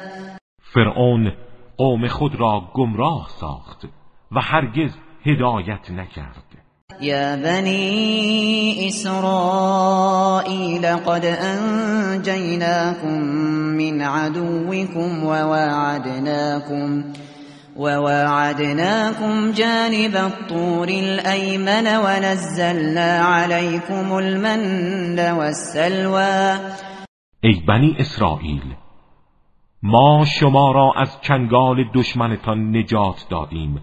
فرعون 0.62 1.32
قوم 1.76 2.08
خود 2.08 2.34
را 2.34 2.62
گمراه 2.74 3.28
ساخت 3.28 3.88
و 4.32 4.40
هرگز 4.40 4.96
هدایت 5.26 5.90
نکرد. 5.90 6.67
یا 7.00 7.36
بنی 7.36 8.86
اسرائیل 8.88 10.86
قد 10.86 11.24
انجیناکم 11.24 13.18
من 13.78 14.02
عدوكم 14.02 15.24
وواعدناكم 15.24 17.04
وواعدناكم 17.76 19.50
جانب 19.50 20.16
الطور 20.16 20.88
الأيمن 20.88 21.86
ونزلنا 21.86 23.18
عليكم 23.18 24.18
المن 24.18 25.18
والسلوى 25.32 26.58
ای 27.44 27.62
بنی 27.68 27.96
اسرائیل 27.98 28.62
ما 29.82 30.24
شما 30.24 30.72
را 30.72 30.92
از 30.96 31.20
چنگال 31.20 31.84
دشمنتان 31.94 32.76
نجات 32.76 33.26
دادیم 33.30 33.80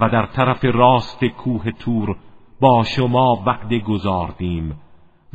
و 0.00 0.08
در 0.08 0.26
طرف 0.26 0.64
راست 0.64 1.24
کوه 1.24 1.70
تور 1.70 2.16
با 2.60 2.84
شما 2.84 3.42
وعده 3.46 3.78
گذاردیم 3.78 4.80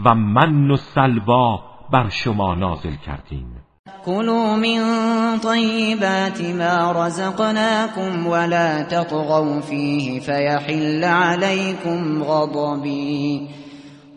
و 0.06 0.16
من 0.16 0.72
و 0.72 0.76
سلوا 0.76 1.60
بر 1.92 2.10
شما 2.10 2.56
نازل 2.56 2.96
کردیم. 2.96 3.64
كلوا 4.06 4.56
من 4.56 4.80
طيبات 5.40 6.42
ما 6.42 6.92
رزقناكم 6.92 8.28
ولا 8.28 8.84
تطغوا 8.84 9.60
فيه 9.60 10.20
فيحل 10.20 11.04
عليكم 11.04 12.24
غضبي 12.24 13.48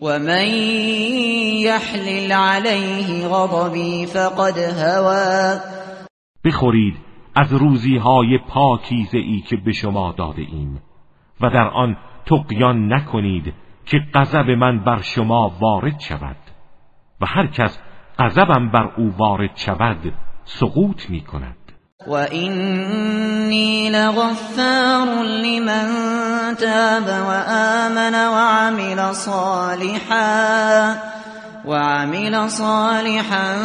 ومن 0.01 0.47
يحلل 1.65 2.31
عليه 2.31 3.27
غضبي 3.27 4.05
فقد 4.05 4.57
هوى 4.57 5.59
بخورید 6.45 6.95
از 7.35 7.53
روزی 7.53 7.97
های 7.97 8.37
پاکیزه 8.37 9.17
ای 9.17 9.43
که 9.47 9.57
به 9.57 9.71
شما 9.71 10.11
داده 10.17 10.41
ایم 10.41 10.81
و 11.41 11.49
در 11.49 11.67
آن 11.67 11.97
تقیان 12.27 12.93
نکنید 12.93 13.53
که 13.85 13.97
غضب 14.13 14.49
من 14.49 14.83
بر 14.83 15.01
شما 15.01 15.51
وارد 15.61 15.99
شود 15.99 16.35
و 17.21 17.25
هر 17.25 17.47
کس 17.47 17.79
غضبم 18.19 18.71
بر 18.71 18.91
او 18.97 19.13
وارد 19.17 19.51
شود 19.55 20.13
سقوط 20.43 21.09
می 21.09 21.21
کند. 21.21 21.57
و 22.07 22.13
اینی 22.13 23.89
لغفار 23.89 25.23
لمن 25.23 25.87
تاب 26.55 27.07
و 27.07 27.31
آمن 27.49 28.13
و 28.13 28.35
عمل 28.35 29.11
صالحا 29.13 30.95
و 31.65 31.73
عمل 31.73 32.47
صالحا 32.47 33.55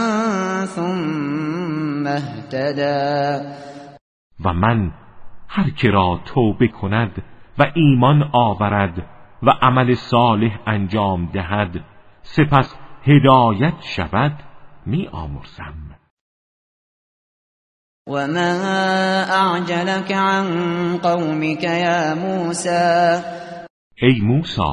ثم 0.67 2.07
اهتدا 2.07 3.41
و 4.45 4.53
من 4.53 4.93
هر 5.49 5.71
که 5.71 5.89
را 5.89 6.21
توبه 6.25 6.69
کند 6.69 7.23
و 7.59 7.73
ایمان 7.75 8.31
آورد 8.33 9.07
و 9.43 9.51
عمل 9.63 9.95
صالح 9.95 10.59
انجام 10.67 11.27
دهد 11.27 11.85
سپس 12.23 12.77
هدایت 13.05 13.75
شود 13.83 14.39
می 14.87 15.09
آمرزم. 15.09 15.93
و 18.07 18.27
ما 18.27 18.53
اعجلك 19.31 20.13
عن 20.13 20.99
قومك 20.99 21.63
یا 21.63 22.15
موسى 22.15 23.23
ای 24.03 24.21
موسی 24.21 24.73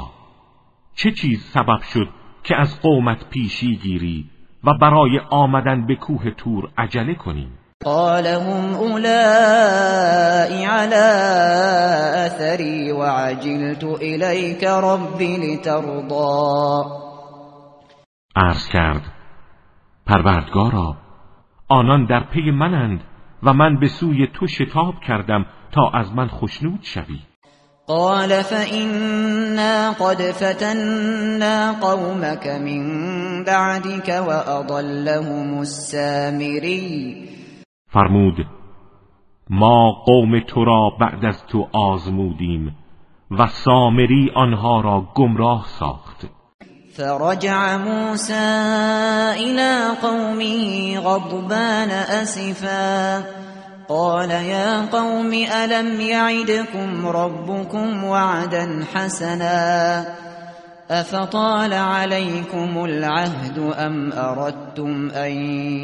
چه 0.95 1.11
چیز 1.11 1.43
سبب 1.43 1.81
شد 1.93 2.09
که 2.43 2.55
از 2.55 2.81
قومت 2.81 3.29
پیشی 3.29 3.75
گیری 3.75 4.29
و 4.63 4.73
برای 4.81 5.19
آمدن 5.29 5.87
به 5.87 5.95
کوه 5.95 6.31
تور 6.31 6.71
عجله 6.77 7.15
کنی؟ 7.15 7.51
قال 7.85 8.27
هم 8.27 8.75
اولائی 8.75 10.65
على 10.65 10.95
اثری 12.25 12.91
وعجلت 12.91 13.83
الیک 13.83 14.63
ربی 14.63 15.37
لترضا 15.37 16.83
عرض 18.35 18.67
کرد 18.67 19.01
پروردگارا 20.05 20.97
آنان 21.69 22.05
در 22.05 22.23
پی 22.23 22.51
منند 22.51 23.03
و 23.43 23.53
من 23.53 23.79
به 23.79 23.87
سوی 23.87 24.27
تو 24.27 24.47
شتاب 24.47 24.93
کردم 25.07 25.45
تا 25.71 25.89
از 25.93 26.11
من 26.11 26.27
خشنود 26.27 26.79
شوی. 26.83 27.19
قال 27.87 28.41
فإنا 28.41 29.91
قد 29.91 30.31
فتنا 30.31 31.73
قومك 31.81 32.47
من 32.47 32.83
بعدك 33.43 34.09
وأضلهم 34.27 35.59
السامري. 35.59 37.29
فرمود 37.93 38.45
ما 39.49 39.91
قوم 39.91 40.39
تو 40.39 40.65
را 40.65 40.89
بعد 40.99 41.25
از 41.25 41.45
تو 41.45 41.67
آزمودیم 41.71 42.75
و 43.32 43.47
سامری 43.47 44.32
آنها 44.36 44.82
را 44.82 45.08
گمراه 45.15 45.65
ساخت. 45.80 46.25
فرجع 46.93 47.78
موسى 47.78 48.34
إلى 49.38 49.95
قومه 50.02 50.99
غضبان 50.99 51.89
أسفا. 51.91 53.23
قال 53.89 54.32
يا 54.32 54.86
قوم 54.86 55.32
ألم 55.34 56.02
يعدكم 56.02 57.08
ربكم 57.08 58.04
وعدا 58.04 58.86
حسنا؟ 58.93 60.28
أفطال 60.91 61.73
عليكم 61.73 62.84
العهد 62.86 63.60
أم 63.60 64.12
أردتم 64.12 65.10
أن 65.10 65.32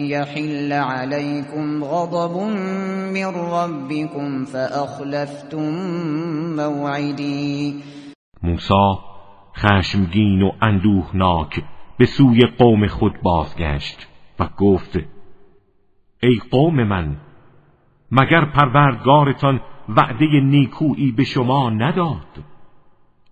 يحل 0.10 0.74
عليكم 0.74 1.84
غضب 1.84 2.38
من 3.14 3.26
ربكم 3.26 4.46
فأخلفتم 4.46 5.70
موعدي. 6.56 7.76
موسا 8.44 9.00
خشمگین 9.58 10.42
و 10.42 10.52
اندوهناک 10.62 11.64
به 11.98 12.06
سوی 12.06 12.42
قوم 12.58 12.88
خود 12.88 13.22
بازگشت 13.22 14.08
و 14.40 14.48
گفت 14.58 14.98
ای 16.24 16.40
قوم 16.52 16.84
من 16.84 17.18
مگر 18.12 18.46
پروردگارتان 18.46 19.62
وعده 19.90 20.40
نیکویی 20.44 21.12
به 21.12 21.24
شما 21.24 21.70
نداد؟ 21.70 22.44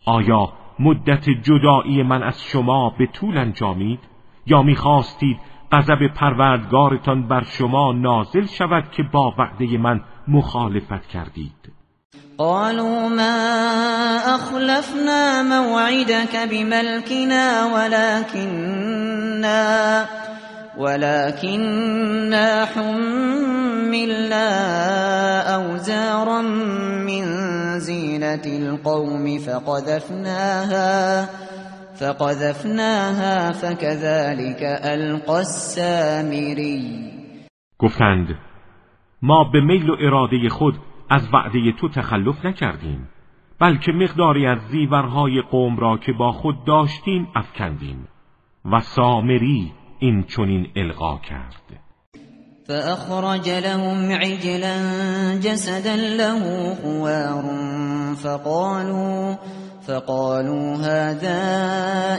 آیا 0.05 0.62
مدت 0.79 1.29
جدایی 1.29 2.03
من 2.03 2.23
از 2.23 2.41
شما 2.41 2.89
به 2.89 3.05
طول 3.05 3.37
انجامید؟ 3.37 3.99
یا 4.45 4.61
می‌خواستید 4.61 5.37
غضب 5.71 6.07
پروردگارتان 6.15 7.27
بر 7.27 7.43
شما 7.43 7.93
نازل 7.93 8.45
شود 8.45 8.91
که 8.91 9.03
با 9.03 9.33
وعده 9.37 9.77
من 9.77 10.01
مخالفت 10.27 11.07
کردید؟ 11.07 11.73
قالوا 12.37 13.09
ما 13.09 14.19
اخلفنا 14.35 15.43
موعدك 15.43 16.35
بملكنا 16.51 17.67
ولكننا 17.75 18.85
ولكننا 20.77 22.65
حملنا 22.65 24.47
أوزارا 25.55 26.41
من 27.07 27.23
زينة 27.79 28.45
القوم 28.45 29.37
فقذفناها 29.37 31.25
فقذفناها 31.99 33.51
فكذلك 33.51 34.63
القى 34.85 35.39
السامري. 35.39 37.13
گفتند 37.79 38.27
ما 39.21 39.43
به 39.53 39.61
میل 39.61 39.89
و 39.89 39.95
اراده 39.99 40.49
خود 40.49 40.75
از 41.09 41.27
وعده 41.33 41.71
تو 41.81 41.89
تخلف 41.89 42.45
نکردیم 42.45 43.09
بلکه 43.59 43.91
مقداری 43.91 44.45
از 44.45 44.59
زیورهای 44.71 45.41
قوم 45.41 45.77
را 45.77 45.97
که 45.97 46.13
با 46.13 46.31
خود 46.31 46.65
داشتیم 46.65 47.27
افکندیم. 47.35 48.07
و 48.65 48.79
سامری 48.79 49.71
این 50.03 50.23
چنین 50.23 50.67
القا 50.75 51.17
کرد. 51.17 51.79
فأخرج 52.67 53.49
لهم 53.49 54.11
عجلا 54.11 54.75
جسدا 55.39 55.95
له 55.95 56.75
خوار 56.75 57.43
فقالوا 58.15 59.35
فقالوا 59.87 60.75
هذا 60.75 61.41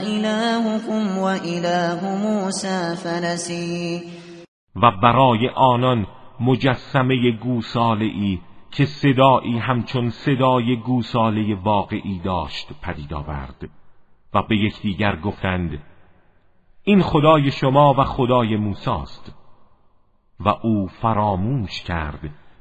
إلهكم 0.07 1.17
وإله 1.17 1.99
موسى 2.23 2.95
فنسي. 2.95 4.01
و 4.75 4.91
برای 5.03 5.49
آنان 5.55 6.07
مجسمه 6.39 7.31
گوساله 7.31 8.05
ای 8.05 8.39
که 8.71 8.85
صدایی 8.85 9.57
همچون 9.57 10.09
صدای 10.09 10.75
گوساله 10.75 11.55
واقعی 11.63 12.21
داشت 12.23 12.67
پدید 12.81 13.13
آورد 13.13 13.69
و 14.33 14.41
به 14.49 14.57
یکدیگر 14.57 15.15
گفتند 15.15 15.79
این 16.87 17.01
خدای 17.01 17.51
شما 17.51 17.93
و 17.97 18.03
خدای 18.03 18.57
موساست. 18.57 19.31
و 20.39 20.49
او 20.63 20.87
فراموش 20.87 21.83
کرد 21.83 22.19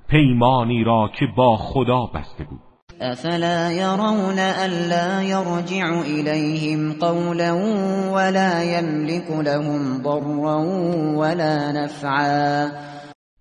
پیمانی 0.08 0.84
را 0.84 1.10
که 1.18 1.26
با 1.36 1.56
خدا 1.56 2.06
بسته 2.06 2.44
بود. 2.44 2.60
افلا 3.00 3.72
يرون 3.72 4.38
الا 4.38 5.22
يرجع 5.22 5.86
اليهم 5.86 6.92
قولا 6.92 7.54
ولا 8.14 8.64
يملك 8.64 9.30
لهم 9.30 10.02
ضرا 10.02 10.58
ولا 11.18 11.72
نفعا. 11.72 12.70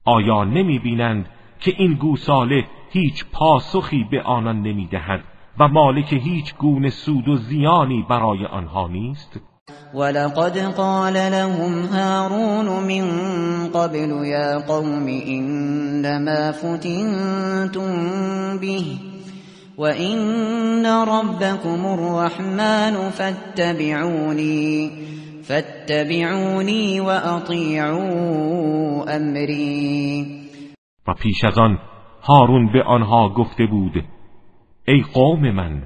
آیا 0.06 0.44
نمی 0.44 0.80
بینند 0.80 1.30
که 1.60 1.74
این 1.78 1.94
گوساله 1.94 2.66
هیچ 2.90 3.26
پاسخی 3.32 4.08
به 4.12 4.22
آنان 4.22 4.62
نمی 4.62 4.88
دهد 4.88 5.24
و 5.60 5.68
مالک 5.68 6.14
هیچ 6.14 6.56
گونه 6.56 6.90
سود 6.90 7.28
و 7.28 7.36
زیانی 7.36 8.06
برای 8.10 8.46
آنها 8.46 8.88
نیست؟ 8.88 9.53
ولقد 9.94 10.58
قال 10.58 11.14
لهم 11.14 11.86
هارون 11.86 12.84
من 12.84 13.06
قبل 13.70 14.26
يا 14.26 14.58
قوم 14.68 15.08
إنما 15.08 16.52
فتنتم 16.52 17.92
به 18.58 18.98
وإن 19.78 20.86
ربكم 20.86 21.86
الرحمن 21.86 23.10
فاتبعوني 23.10 24.92
فاتبعوني 25.44 27.02
وأطيعوا 27.02 28.06
أمري 29.16 30.26
و 31.08 31.14
پیش 31.14 31.44
از 31.46 31.58
آن 31.60 31.78
هارون 32.24 32.74
به 32.74 32.84
آنها 32.84 33.30
گفته 33.30 33.66
بود 33.66 34.04
ای 34.88 35.04
قوم 35.14 35.52
من 35.52 35.84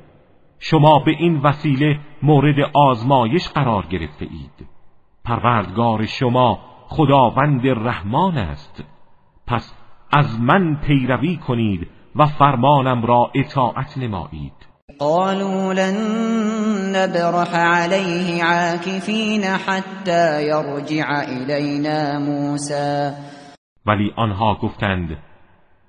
شما 0.60 1.00
به 1.00 1.12
این 1.12 1.38
وسیله 1.38 2.00
مورد 2.24 2.56
آزمایش 2.74 3.48
قرار 3.50 3.86
گرفته 3.86 4.26
اید. 4.26 4.68
پروردگار 5.26 6.06
شما 6.06 6.60
خداوند 6.88 7.68
رحمان 7.68 8.38
است. 8.38 8.84
پس 9.48 9.74
از 10.12 10.40
من 10.40 10.76
پیروی 10.76 11.38
کنید 11.38 11.88
و 12.16 12.26
فرمانم 12.26 13.06
را 13.06 13.32
اطاعت 13.36 13.98
نمایید. 13.98 14.68
قالوا 15.00 15.74
لن 15.74 15.96
نبرح 16.96 17.56
عليه 17.56 18.44
عاكفين 18.44 19.44
حتى 19.44 20.44
يرجع 20.44 21.22
إلينا 21.22 22.20
موسى. 22.20 23.12
ولی 23.86 24.14
آنها 24.16 24.56
گفتند 24.56 25.18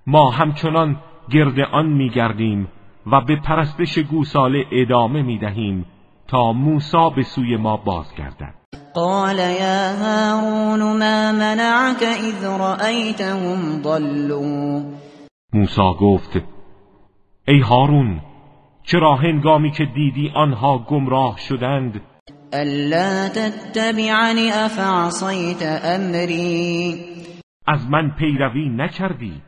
ما 0.07 0.31
همچنان 0.31 0.97
گرد 1.31 1.61
آن 1.73 1.87
میگردیم 1.87 2.69
و 3.13 3.21
به 3.21 3.37
پرستش 3.37 3.99
گوساله 3.99 4.65
ادامه 4.73 5.23
می 5.23 5.39
دهیم 5.39 5.85
تا 6.29 6.53
موسا 6.53 7.11
به 7.11 7.23
سوی 7.23 7.57
ما 7.57 7.77
بازگردد. 7.77 8.55
قال 8.95 9.39
یا 9.39 9.97
هارون 9.97 10.83
ما 10.83 11.33
منعك 11.33 12.03
اذ 12.03 12.45
رأیتهم 12.45 13.83
ضلوا؟ 13.83 14.83
موسا 15.53 15.93
گفت 15.93 16.41
ای 17.49 17.61
هارون 17.61 18.21
چرا 18.83 19.17
هنگامی 19.17 19.71
که 19.71 19.85
دیدی 19.85 20.33
آنها 20.35 20.79
گمراه 20.79 21.37
شدند؟ 21.39 22.01
الا 22.53 23.29
تتبعنی 23.29 24.51
افعصیت 24.51 25.81
امری. 25.85 26.95
از 27.67 27.91
من 27.91 28.11
پیروی 28.19 28.69
نکردی 28.69 29.43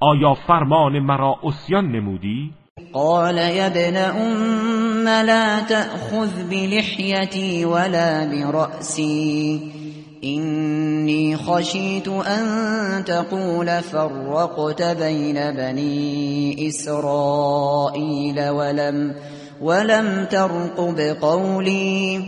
آیا 0.00 0.34
فرمان 0.34 0.98
مرا 0.98 1.38
اسیان 1.42 1.92
نمودی؟ 1.92 2.61
قال 2.94 3.38
يا 3.38 3.66
ابن 3.66 3.96
أم 3.96 5.04
لا 5.26 5.60
تأخذ 5.60 6.48
بلحيتي 6.50 7.64
ولا 7.64 8.24
برأسي. 8.24 9.82
إني 10.24 11.36
خشيت 11.36 12.08
أن 12.08 13.04
تقول 13.04 13.82
فرقت 13.82 14.82
بين 14.82 15.34
بني 15.34 16.68
إسرائيل 16.68 18.48
ولم 18.48 19.14
ولم 19.60 20.24
ترقب 20.24 21.16
قولي 21.20 22.20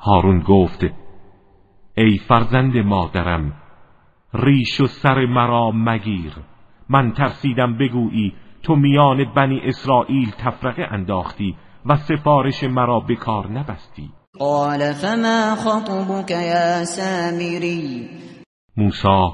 هارون 0.00 0.42
گفت 0.42 0.84
ای 1.96 2.18
فرزند 2.28 2.76
مادرم 2.76 3.52
ریش 4.34 4.80
و 4.80 4.86
سر 4.86 5.26
مرا 5.26 5.70
مگیر. 5.70 6.32
من 6.88 7.12
ترسیدم 7.12 7.78
بگویی 7.78 8.32
تو 8.62 8.76
میان 8.76 9.24
بنی 9.36 9.60
اسرائیل 9.64 10.30
تفرقه 10.30 10.82
انداختی 10.90 11.56
و 11.86 11.96
سفارش 11.96 12.64
مرا 12.64 13.00
به 13.00 13.14
کار 13.14 13.50
نبستی. 13.50 14.10
قال 14.38 14.92
فما 14.92 15.56
خطبك 15.56 16.30
یا 16.30 16.84
سامری 16.84 18.08
موسا 18.76 19.32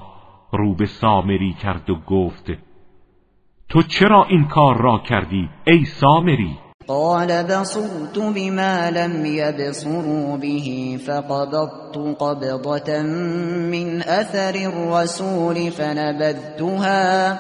رو 0.53 0.75
به 0.75 0.87
سامری 0.87 1.53
کرد 1.63 1.91
و 1.91 1.95
گفت 2.07 2.47
تو 3.69 3.83
چرا 3.83 4.25
این 4.29 4.49
کار 4.49 4.83
را 4.83 4.99
کردی 4.99 5.49
ای 5.67 5.85
سامری؟ 5.85 6.59
قال 6.87 7.43
بصرت 7.43 8.19
بما 8.19 8.89
لم 8.89 9.25
يبصروا 9.25 10.37
به 10.37 10.99
فقبضت 11.07 11.97
قبضة 12.21 13.03
من 13.73 14.03
أثر 14.03 14.55
الرسول 14.57 15.71
فنبذتها. 15.71 17.39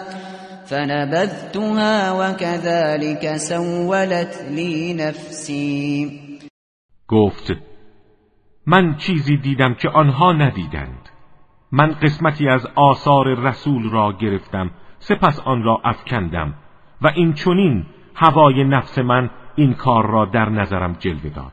فنبذتها 0.67 2.13
وكذلك 2.13 3.37
سولت 3.37 4.43
لي 4.51 4.95
نفسي. 4.95 6.11
گفت 7.09 7.53
من 8.67 8.97
چیزی 8.97 9.37
دیدم 9.37 9.75
که 9.75 9.89
آنها 9.89 10.33
ندیدند. 10.33 11.09
من 11.73 11.93
قسمتی 12.03 12.49
از 12.49 12.67
آثار 12.75 13.49
رسول 13.49 13.91
را 13.91 14.13
گرفتم 14.21 14.71
سپس 14.99 15.41
آن 15.41 15.63
را 15.63 15.81
افکندم 15.85 16.55
و 17.03 17.07
این 17.07 17.33
چونین 17.35 17.87
هوای 18.15 18.65
نفس 18.65 18.99
من 18.99 19.31
این 19.57 19.75
کار 19.75 20.07
را 20.07 20.25
در 20.25 20.49
نظرم 20.49 20.97
جلوه 21.01 21.31
داد. 21.37 21.53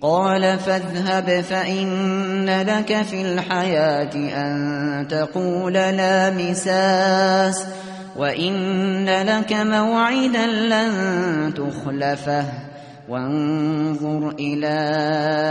قال 0.00 0.56
فاذهب 0.56 1.40
فإن 1.40 2.46
لك 2.46 3.02
في 3.02 3.22
الحياة 3.22 4.14
أن 4.14 5.08
تقول 5.08 5.72
لا 5.72 6.30
مساس. 6.30 7.92
وإن 8.16 9.06
لك 9.06 9.52
موعدا 9.52 10.46
لن 10.46 11.54
تخلفه 11.54 12.44
وانظر 13.08 14.30
إلى 14.30 14.76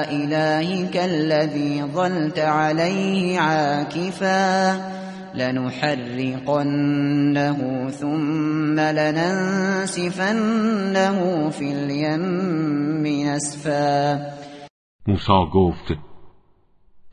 إلهك 0.09 0.97
الذي 0.97 1.83
ظلت 1.83 2.39
عليه 2.39 3.39
عاكفا 3.39 4.71
لنحرقنه 5.35 6.69
ثم 7.89 8.79
لننسفنه 8.79 9.99
في 11.49 11.71
اليم 11.71 13.07
نسفا 13.27 14.19
موسی 15.07 15.45
گفت 15.53 15.93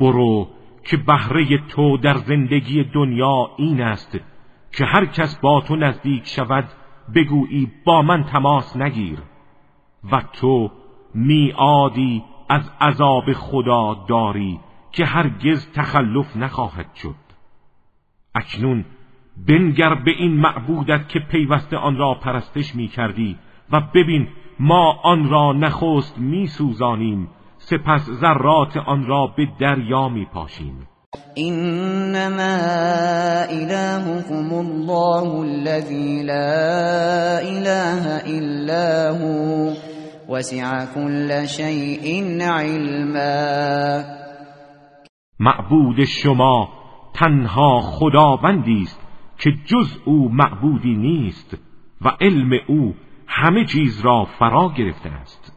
برو 0.01 0.49
که 0.91 0.97
بهره 0.97 1.47
تو 1.71 1.97
در 1.97 2.17
زندگی 2.29 2.85
دنیا 2.95 3.47
این 3.59 3.81
است 3.81 4.11
که 4.73 4.85
هر 4.85 5.07
کس 5.07 5.39
با 5.39 5.61
تو 5.61 5.77
نزدیک 5.77 6.27
شود 6.27 6.69
بگویی 7.15 7.73
با 7.85 8.03
من 8.03 8.25
تماس 8.25 8.77
نگیر 8.77 9.19
و 10.13 10.23
تو 10.33 10.71
میعادی 11.15 12.25
از 12.49 12.71
عذاب 12.81 13.33
خدا 13.33 13.95
داری 14.09 14.61
که 14.93 15.05
هرگز 15.05 15.73
تخلف 15.73 16.37
نخواهد 16.37 16.95
شد. 16.95 17.15
اکنون 18.35 18.85
بنگر 19.47 19.95
به 19.95 20.11
این 20.11 20.33
معبودت 20.41 21.09
که 21.09 21.19
پیوسته 21.19 21.77
آن 21.77 21.97
را 21.97 22.15
پرستش 22.15 22.75
می 22.75 22.89
کردی 22.89 23.39
و 23.71 23.81
ببین 23.81 24.29
ما 24.61 24.93
آن 24.93 25.29
را 25.29 25.53
نخست 25.53 26.19
می 26.19 26.47
سوزانیم 26.47 27.29
سپس 27.59 28.11
ذرات 28.11 28.77
آن 28.77 29.07
را 29.07 29.27
به 29.27 29.49
دریا 29.59 30.09
می 30.09 30.25
پاشیم 30.25 30.88
انما 31.39 32.55
الهكم 33.51 34.53
الله 34.53 35.43
الذي 35.43 36.23
لا 36.23 37.41
اله 37.41 38.05
الا 38.39 39.11
هو. 39.11 39.73
وسع 40.29 40.85
كل 40.95 41.49
شيء 41.49 42.39
علما. 42.43 44.05
معبود 45.41 46.05
شما 46.05 46.69
تنها 47.15 47.81
خداوندی 47.81 48.83
است 48.83 49.01
که 49.39 49.51
جز 49.51 49.99
او 50.05 50.29
معبودی 50.33 50.97
نیست 50.97 51.57
و 52.01 52.09
علم 52.21 52.51
او 52.69 52.95
همه 53.29 53.65
چیز 53.65 54.01
را 54.01 54.27
فرا 54.39 54.73
گرفته 54.79 55.11
است. 55.11 55.48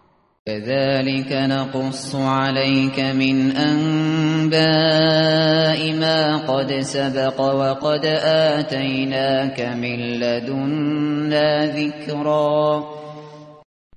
كذلك 0.45 1.31
نقص 1.31 2.15
عليك 2.15 2.99
من 2.99 3.51
انباء 3.51 4.59
ما 5.99 6.37
قد 6.37 6.79
سبق 6.79 7.39
وقد 7.39 8.05
آتيناك 8.25 9.61
من 9.61 9.99
لدنا 9.99 11.65
ذكرا. 11.65 12.83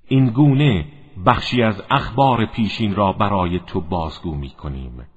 این 0.07 0.29
گونه 0.29 0.85
بخشی 1.25 1.63
از 1.63 1.83
اخبار 1.91 2.45
پیشین 2.45 2.95
را 2.95 3.11
برای 3.11 3.59
تو 3.67 3.81
بازگو 3.81 4.35
می 4.35 4.49
کنیم 4.49 5.07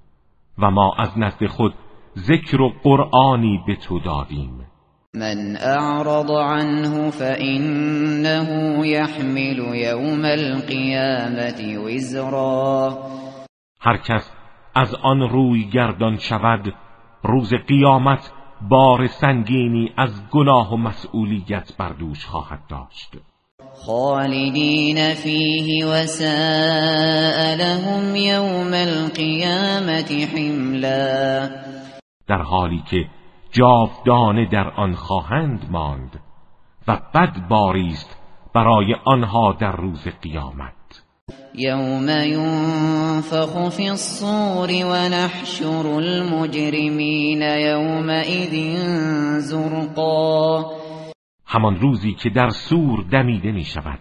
و 0.59 0.71
ما 0.71 0.95
از 0.99 1.19
نزد 1.19 1.47
خود 1.47 1.75
ذکر 2.19 2.61
و 2.61 2.73
قرآنی 2.83 3.61
به 3.67 3.77
تو 3.77 3.99
دادیم. 3.99 4.67
من 5.15 5.57
اعرض 5.57 6.31
عنه 6.31 7.11
فإنه 7.11 8.49
يحمل 8.87 9.59
يوم 9.75 10.25
القيامة 10.25 11.79
وزرا. 11.85 12.99
هر 13.81 13.97
کس 13.97 14.31
از 14.75 14.95
آن 14.95 15.21
روی 15.21 15.65
گردان 15.65 16.17
شود 16.17 16.75
روز 17.25 17.55
قیامت 17.55 18.33
بار 18.71 19.07
سنگینی 19.07 19.93
از 19.97 20.31
گناه 20.31 20.73
و 20.73 20.77
مسئولیت 20.77 21.77
بر 21.79 21.93
دوش 21.93 22.27
خواهد 22.27 22.61
داشت. 22.71 23.17
خالدین 23.87 25.15
فیه 25.15 25.87
و 25.87 26.05
لهم 27.59 28.17
یوم 28.17 28.73
القیامت 28.75 30.13
حملا. 30.13 31.49
در 32.29 32.43
حالی 32.43 32.83
که 32.91 33.18
جاودانه 33.53 34.47
در 34.47 34.71
آن 34.71 34.95
خواهند 34.95 35.67
ماند 35.71 36.21
و 36.89 37.01
بد 37.15 37.49
باریست 37.49 38.17
برای 38.55 38.95
آنها 39.05 39.53
در 39.53 39.77
روز 39.77 40.09
قیامت. 40.23 40.73
یوم 41.55 42.09
ینفخ 42.09 43.69
فی 43.69 43.89
الصور 43.89 44.69
و 44.69 45.09
نحشر 45.09 45.87
المجرمین 45.87 47.43
یومئذ 47.43 48.55
زرقا. 49.39 50.65
همان 51.47 51.77
روزی 51.81 52.13
که 52.13 52.31
در 52.31 52.51
سور 52.51 53.05
دمیده 53.11 53.53
می 53.53 53.65
شود 53.65 54.01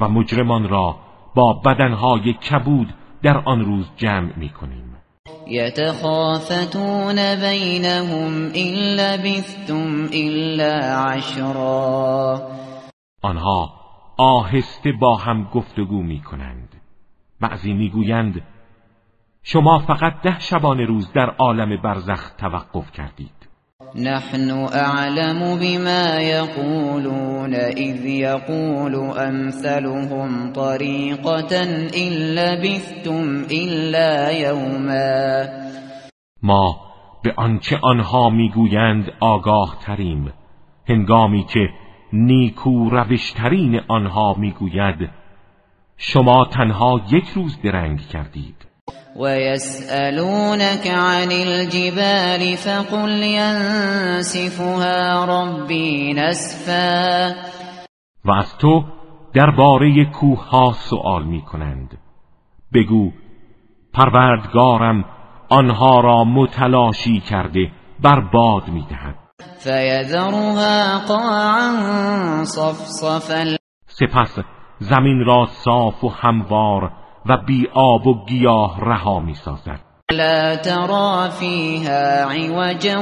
و 0.00 0.08
مجرمان 0.08 0.68
را 0.68 0.96
با 1.34 1.52
بدنهای 1.52 2.32
کبود 2.32 2.94
در 3.22 3.38
آن 3.38 3.60
روز 3.64 3.90
جمع 3.96 4.38
می 4.38 4.48
کنیم 4.48 4.93
يتخافتون 5.46 7.16
بينهم 7.40 8.52
إن 8.52 8.96
لبثتم 8.96 10.04
إلا 10.04 10.96
عشرا. 10.96 12.40
آنها 13.22 13.74
آهسته 14.18 14.92
با 14.92 15.16
هم 15.16 15.44
گفتگو 15.44 16.02
می 16.02 16.22
کنند 16.22 16.68
بعضی 17.40 17.72
می‌گویند 17.72 18.42
شما 19.42 19.78
فقط 19.78 20.22
ده 20.22 20.38
شبانه 20.38 20.84
روز 20.84 21.12
در 21.12 21.30
عالم 21.30 21.82
برزخ 21.82 22.30
توقف 22.38 22.92
کردید. 22.92 23.43
نحن 23.96 24.50
اعلم 24.50 25.58
بما 25.58 26.20
يقولون 26.20 27.54
اذ 27.54 28.06
يقول 28.06 28.94
امثلهم 29.18 30.52
طريقة 30.52 31.62
إن 31.96 32.12
لبثتم 32.34 33.46
الا 33.50 34.30
يوما. 34.30 35.48
ما 36.42 36.76
به 37.24 37.32
آنچه 37.36 37.78
آنها 37.82 38.30
می‌گویند 38.30 39.12
آگاه 39.20 39.76
تریم 39.86 40.32
هنگامی 40.88 41.44
که 41.44 41.68
نیکو 42.12 42.90
روشترین 42.90 43.80
آنها 43.88 44.34
می‌گوید 44.38 45.10
شما 45.96 46.44
تنها 46.44 47.00
یک 47.12 47.28
روز 47.28 47.62
درنگ 47.62 48.00
کردید. 48.00 48.73
ويسألونك 49.16 50.86
عن 50.86 51.32
الجبال 51.32 52.56
فقل 52.56 53.22
ينسفها 53.22 55.24
ربي 55.24 56.14
نسفا. 56.14 57.34
و 58.24 58.30
از 58.30 58.58
تو 58.58 58.84
درباره 59.34 60.04
کوه 60.04 60.48
ها 60.48 60.72
سؤال 60.72 61.24
می 61.24 61.42
کنند 61.42 61.98
بگو 62.74 63.10
پروردگارم 63.92 65.04
آنها 65.48 66.00
را 66.00 66.24
متلاشی 66.24 67.20
کرده 67.20 67.70
برباد 68.02 68.68
می 68.68 68.86
دهد 68.90 69.14
فیذرها 69.58 70.98
قاعا 71.08 72.44
صفصفا. 72.44 73.44
سپس 73.86 74.38
زمین 74.78 75.24
را 75.24 75.46
صاف 75.46 76.04
و 76.04 76.08
هموار 76.08 77.03
و 77.26 77.36
بی 77.46 77.68
آب 77.74 78.06
و 78.06 78.24
گیاه 78.24 78.80
رها 78.80 79.20
می 79.20 79.34
سازد 79.34 79.80
لا 80.12 80.56
ترى 80.56 81.30
فيها 81.30 82.30
عوجا 82.30 83.00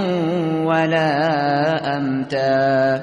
ولا 0.66 1.78
امتا 1.84 3.00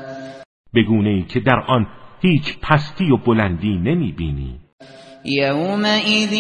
بگونه 0.76 1.10
ای 1.10 1.24
که 1.24 1.40
در 1.40 1.60
آن 1.68 1.88
هیچ 2.22 2.60
پستی 2.62 3.12
و 3.12 3.18
بلندی 3.18 3.78
نمی 3.78 4.12
بینی 4.12 4.60
يومئذ 5.26 6.34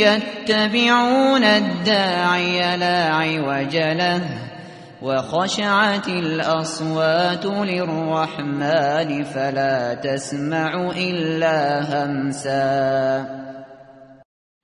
يتبعون 0.00 1.44
الداعي 1.44 2.76
لا 2.76 3.08
عوج 3.12 3.76
له. 3.76 4.55
وخشعت 5.02 6.08
الأصوات 6.08 7.46
للرحمن 7.46 9.22
فلا 9.22 9.94
تسمع 9.94 10.92
إلا 10.96 11.82
همسا. 11.82 13.24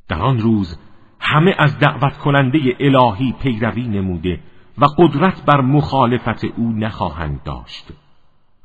در 0.08 0.22
آن 0.22 0.38
روز 0.38 0.78
همه 1.20 1.54
از 1.58 1.78
دعوت 1.78 2.16
کننده 2.24 2.58
الهی 2.80 3.34
پیروی 3.42 3.88
نموده 3.88 4.40
و 4.78 4.84
قدرت 4.98 5.42
بر 5.46 5.60
مخالفت 5.60 6.44
او 6.44 6.72
نخواهند 6.72 7.42
داشت 7.44 7.92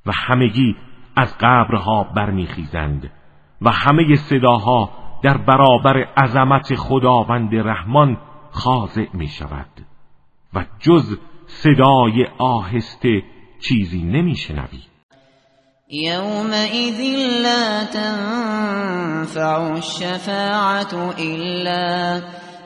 و 0.06 0.12
همگی 0.16 0.76
از 1.16 1.38
قبرها 1.38 2.04
برمیخیزند 2.16 3.12
و 3.62 3.72
همه 3.72 4.16
صداها 4.16 4.90
در 5.24 5.38
برابر 5.38 5.98
عظمت 5.98 6.76
خداوند 6.76 7.56
رحمان 7.56 8.18
خاضع 8.52 9.06
می 9.14 9.28
شود 9.28 9.86
و 10.54 10.66
جز 10.80 11.18
صدای 11.48 12.26
آهسته 12.38 13.24
چیزی 13.60 14.04
نمیشنوی. 14.04 14.80
یومئذ 15.90 17.00
لا 17.44 17.86
تنفع 17.94 19.72
الشفاعت 19.72 20.94
الا 20.94 22.22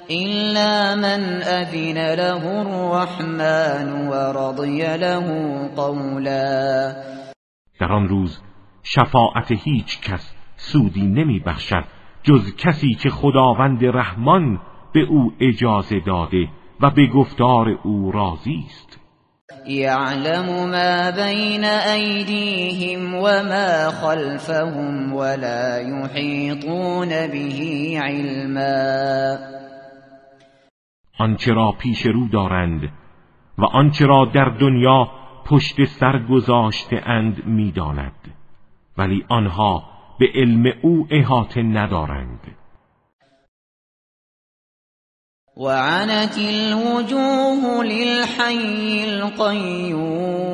إلا 0.09 0.95
من 0.95 1.41
أذن 1.41 1.97
له 2.15 2.43
الرحمن 2.61 4.07
ورضي 4.07 4.97
له 4.97 5.27
قولا. 5.75 6.93
در 7.79 7.91
آن 7.91 8.07
روز 8.07 8.41
شفاعت 8.83 9.51
هیچ 9.51 10.01
کس 10.01 10.35
سودی 10.55 11.07
نمی 11.07 11.39
بخشد 11.39 11.83
جز 12.23 12.55
کسی 12.55 12.93
که 12.93 13.09
خداوند 13.09 13.85
رحمان 13.85 14.59
به 14.93 14.99
او 15.09 15.33
اجازه 15.41 15.99
داده 15.99 16.47
و 16.81 16.89
به 16.89 17.07
گفتار 17.07 17.69
او 17.83 18.11
راضی 18.11 18.65
است. 18.65 18.99
یعلم 19.67 20.45
ما 20.45 21.11
بین 21.11 21.63
ایدیهم 21.65 23.15
و 23.15 23.21
ما 23.21 23.91
خلفهم 23.91 25.13
ولا 25.13 25.81
یحیطون 25.81 27.09
به 27.09 27.99
علما. 28.03 29.37
آنچه 31.19 31.53
را 31.53 31.71
پیش 31.71 32.05
رو 32.05 32.27
دارند 32.27 32.89
و 33.57 33.65
آنچه 33.65 34.05
را 34.05 34.25
در 34.25 34.45
دنیا 34.45 35.11
پشت 35.45 35.85
سر 35.85 36.19
گذاشته 36.29 37.01
اند 37.05 37.45
می‌داند 37.45 38.33
ولی 38.97 39.25
آنها 39.29 39.83
به 40.19 40.25
علم 40.35 40.73
او 40.81 41.07
احاطه 41.11 41.61
ندارند. 41.61 42.60
وعنت 45.57 46.37
الوجوه 46.37 47.83
للحي 47.83 49.03
القيوم 49.03 50.51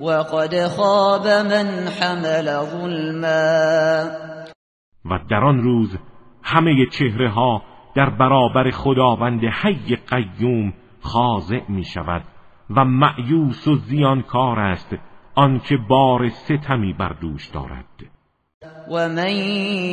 وقد 0.00 0.66
خاب 0.66 1.26
من 1.28 1.88
حمل 1.88 2.46
ظلما. 2.64 4.10
و 5.04 5.18
در 5.30 5.44
آن 5.44 5.62
روز 5.62 5.98
همه 6.42 6.86
چهره 6.86 7.30
ها 7.30 7.62
در 7.96 8.10
برابر 8.10 8.70
خداوند 8.70 9.40
حی 9.44 9.96
قیوم 9.96 10.72
خاضع 11.00 11.60
می 11.68 11.84
شود 11.84 12.22
و 12.70 12.84
معیوس 12.84 13.68
و 13.68 13.76
زیانکار 13.76 14.60
است 14.60 14.96
آنکه 15.34 15.76
بار 15.76 16.28
ستمی 16.28 16.92
بر 16.92 17.12
دوش 17.20 17.46
دارد. 17.46 18.15
و 18.90 19.08
من 19.08 19.36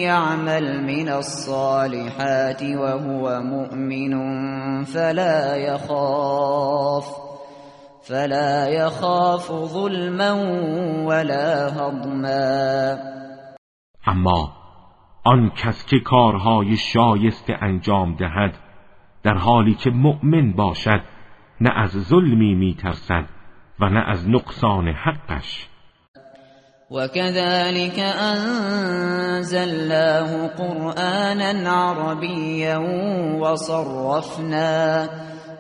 یعمل 0.02 0.82
من 0.82 1.10
الصالحات 1.10 2.64
وهو 2.64 3.42
مؤمن 3.42 4.14
فلا 4.84 5.58
يخاف 5.58 7.06
فلا 8.04 8.70
يخاف 8.70 9.52
ظلما 9.52 10.34
ولا 11.06 11.70
هضما 11.70 12.98
اما 14.08 14.52
آن 15.26 15.50
کس 15.50 15.86
که 15.86 16.00
کارهای 16.00 16.78
شایسته 16.78 17.58
انجام 17.62 18.16
دهد 18.16 18.58
در 19.24 19.38
حالی 19.38 19.74
که 19.74 19.90
مؤمن 19.90 20.52
باشد 20.52 21.02
نه 21.62 21.70
از 21.76 21.92
ظلمی 21.92 22.56
میترسد 22.56 23.26
و 23.80 23.90
نه 23.90 24.00
از 24.00 24.30
نقصان 24.30 24.88
حقش. 24.88 25.70
وكذلك 26.92 28.00
أنزلناه 29.20 29.68
قرآنا 30.48 31.70
عربيا 31.70 32.78
وصرفنا 33.40 35.10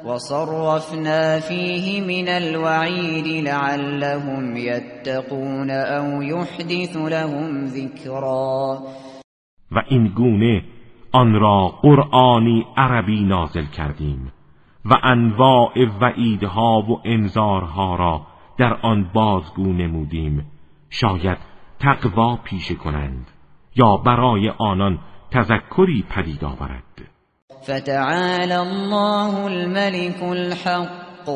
وصرفنا 0.05 1.39
فيه 1.39 2.01
من 2.01 2.27
الوعيد 2.27 3.27
لعلهم 3.47 4.57
يتقون 4.57 5.71
أو 5.71 6.21
يحدث 6.21 6.97
لهم 6.97 7.65
ذكرا. 7.65 8.81
و 9.71 9.83
این 9.89 10.07
گونه 10.07 10.61
آن 11.11 11.33
را 11.33 11.67
قرآنی 11.81 12.65
عربی 12.77 13.23
نازل 13.23 13.65
کردیم 13.65 14.31
و 14.85 14.93
انواع 15.03 15.73
وعیدها 16.01 16.81
و 16.81 16.99
انذارها 17.05 17.95
را 17.95 18.21
در 18.57 18.73
آن 18.81 19.09
بازگو 19.13 19.73
نمودیم. 19.73 20.52
شاید 20.93 21.37
تقوا 21.79 22.35
پیشه 22.43 22.75
کنند 22.75 23.27
یا 23.75 23.97
برای 23.97 24.49
آنان 24.49 24.99
تذکری 25.31 26.05
پدید 26.09 26.43
آورد. 26.43 26.83
فتعالى 27.63 28.55
الله 28.55 29.45
الملك 29.45 30.23
الحق 30.23 31.29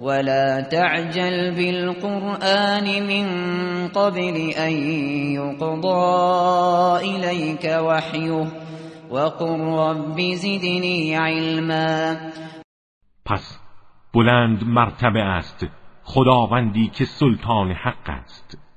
ولا 0.00 0.60
تعجل 0.60 1.54
بالقرآن 1.54 3.06
من 3.06 3.26
قبل 3.88 4.36
أن 4.58 4.72
يقضى 5.32 5.96
إليك 7.04 7.64
وحيه 7.64 8.46
وقل 9.10 9.60
رب 9.60 10.20
زدني 10.34 11.16
علما. 11.16 12.16
پس 13.24 13.58
بلند 14.14 14.64
مرتبه 14.64 15.22
است 15.22 15.66
خداوندی 16.04 16.88
که 16.88 17.04
سلطان 17.04 17.72
حق 17.72 18.10
است. 18.10 18.69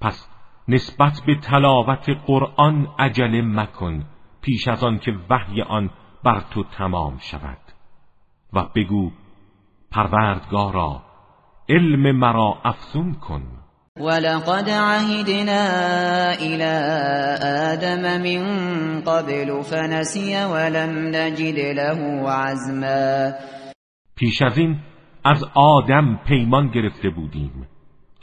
پس 0.00 0.28
نسبت 0.68 1.12
به 1.26 1.34
تلاوت 1.40 2.10
قرآن 2.26 2.88
عجله 2.98 3.42
مکن 3.42 4.04
پیش 4.42 4.68
از 4.68 4.84
آن 4.84 4.98
که 4.98 5.12
وحی 5.30 5.62
آن 5.62 5.90
بر 6.24 6.40
تو 6.50 6.64
تمام 6.64 7.18
شود. 7.18 7.58
و 8.52 8.64
بگو 8.74 9.10
پروردگارا 9.90 11.02
علم 11.68 12.16
مرا 12.16 12.58
افزون 12.64 13.14
کن. 13.14 13.42
ولقد 13.96 14.70
عهدنا 14.70 15.66
الى 16.40 16.74
آدم 17.72 18.22
من 18.22 19.00
قبل 19.00 19.62
فنسی 19.62 20.36
ولم 20.36 21.16
نجد 21.16 21.58
له 21.58 22.30
عزما. 22.30 23.32
پیش 24.16 24.42
از 24.42 24.58
این 24.58 24.78
از 25.24 25.44
آدم 25.54 26.20
پیمان 26.26 26.68
گرفته 26.68 27.10
بودیم. 27.10 27.68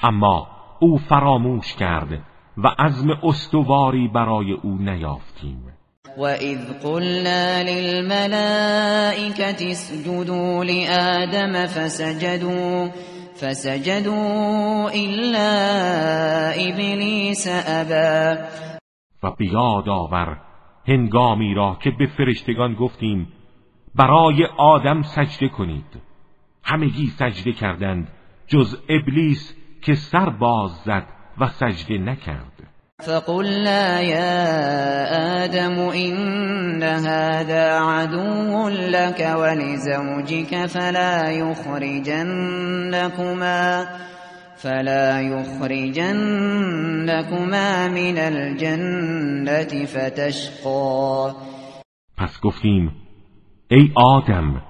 اما 0.03 0.52
او 0.83 0.97
فراموش 0.97 1.75
کرد 1.75 2.21
و 2.57 2.67
عزم 2.79 3.09
استواری 3.23 4.07
برای 4.07 4.53
او 4.53 4.77
نیافتیم. 4.77 5.63
وَإِذْ 6.17 6.59
قُلْنَا 6.83 7.63
لِلْمَلَائِكَةِ 7.63 9.71
اسْجُدُوا 9.71 10.63
لِآدَمَ 10.63 11.65
فَسَجَدُوا 11.65 12.89
فَسَجَدُوا 13.33 14.89
إِلَّا 14.89 15.49
إِبْلِيسَ 16.69 17.47
أَبَى 17.67 18.41
و 19.23 19.31
بیاد 19.31 19.89
آور 19.89 20.37
هنگامی 20.87 21.53
را 21.53 21.77
که 21.83 21.91
به 21.99 22.07
فرشتگان 22.17 22.73
گفتیم 22.73 23.27
برای 23.95 24.45
آدم 24.57 25.01
سجده 25.01 25.47
کنید. 25.47 26.01
همگی 26.63 27.07
سجده 27.07 27.51
کردند 27.51 28.07
جز 28.47 28.77
ابلیس 28.89 29.62
که 29.85 29.93
سر 29.93 30.29
باز 30.29 30.71
زد 30.85 31.05
و 31.37 31.47
سجده 31.47 31.97
نکرد. 31.97 32.53
فقلنا 33.01 34.01
يا 34.01 35.43
آدم 35.43 35.79
إن 35.79 36.83
هذا 36.83 37.79
عدو 37.79 38.69
لك 38.69 39.19
ولزوجك 39.39 40.65
فلا 40.65 41.31
يخرجنكما 41.31 42.65
فلا 44.55 45.21
يخرجنكما 45.21 46.27
من 47.87 48.17
الجنة 48.17 49.85
فتشقى. 49.85 51.33
پس 52.17 52.39
گفتیم 52.41 52.91
ای 53.67 53.91
آدم 53.95 54.61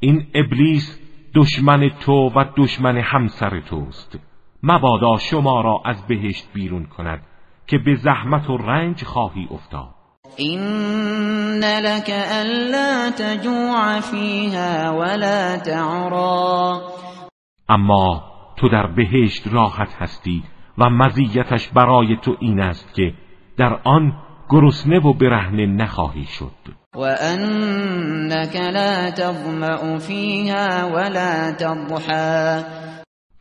این 0.00 0.26
ابلیس 0.34 0.98
دشمن 1.34 1.90
تو 2.00 2.12
و 2.12 2.44
دشمن 2.56 2.96
همسر 2.96 3.60
توست. 3.60 4.27
مبادا 4.62 5.16
شما 5.16 5.60
را 5.60 5.82
از 5.84 6.06
بهشت 6.06 6.48
بیرون 6.54 6.86
کند 6.86 7.22
که 7.66 7.78
به 7.78 7.94
زحمت 7.94 8.50
و 8.50 8.56
رنج 8.56 9.04
خواهی 9.04 9.48
افتاد. 9.50 9.94
این 10.36 10.60
لك 11.64 12.10
الا 12.10 13.10
تجوع 13.10 14.00
فیها 14.00 14.98
ولا 14.98 15.56
تعرا 15.56 16.80
اما 17.68 18.24
تو 18.56 18.68
در 18.68 18.86
بهشت 18.86 19.46
راحت 19.52 19.94
هستی 19.98 20.42
و 20.78 20.90
مزیتش 20.90 21.68
برای 21.68 22.16
تو 22.16 22.36
این 22.40 22.60
است 22.60 22.94
که 22.94 23.14
در 23.56 23.80
آن 23.84 24.12
گرسنه 24.50 24.98
و 24.98 25.12
برهنه 25.12 25.66
نخواهی 25.66 26.24
شد. 26.24 26.52
و 26.94 27.16
انك 27.20 28.56
لا 28.56 29.10
تظمأ 29.10 29.98
فیها 29.98 30.90
ولا 30.94 31.52
تضحا 31.52 32.62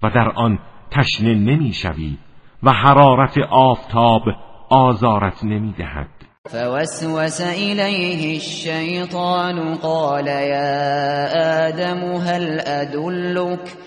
و 0.03 0.09
در 0.09 0.29
آن 0.35 0.59
تشنه 0.91 1.33
نمی‌شوی 1.33 2.17
و 2.63 2.71
حرارت 2.71 3.37
آفتاب 3.51 4.21
آزارت 4.69 5.43
نمی‌دهد. 5.43 6.07
فوسوس 6.45 7.41
إليه 7.41 8.35
الشيطان 8.35 9.75
قال 9.75 10.27
يا 10.27 11.67
آدم 11.67 12.15
هل 12.15 12.59
أدلك؟ 12.59 13.77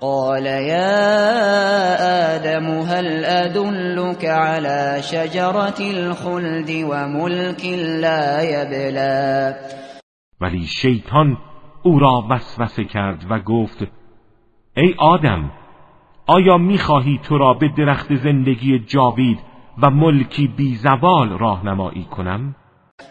قال 0.00 0.46
يا 0.46 0.96
آدم 2.36 2.66
هل 2.66 3.24
أدلك 3.24 4.24
على 4.24 5.02
شجرة 5.02 5.80
الخلد 5.80 6.70
وملك 6.70 7.64
لا 8.00 8.42
يبلى؟ 8.42 9.54
ولی 10.40 10.66
شیطان 10.66 11.36
او 11.82 11.98
را 11.98 12.24
وسوسه 12.30 12.84
کرد 12.84 13.24
و 13.30 13.38
گفت 13.38 13.86
ای 14.76 14.94
آدم 14.98 15.50
آیا 16.30 16.58
می‌خواهی 16.58 17.20
تو 17.22 17.38
را 17.38 17.54
به 17.54 17.68
درخت 17.68 18.14
زندگی 18.14 18.78
جاوید 18.78 19.38
و 19.82 19.90
ملکی 19.90 20.46
بی 20.56 20.74
زوال 20.74 21.38
راهنمایی 21.38 22.04
کنم؟ 22.04 22.54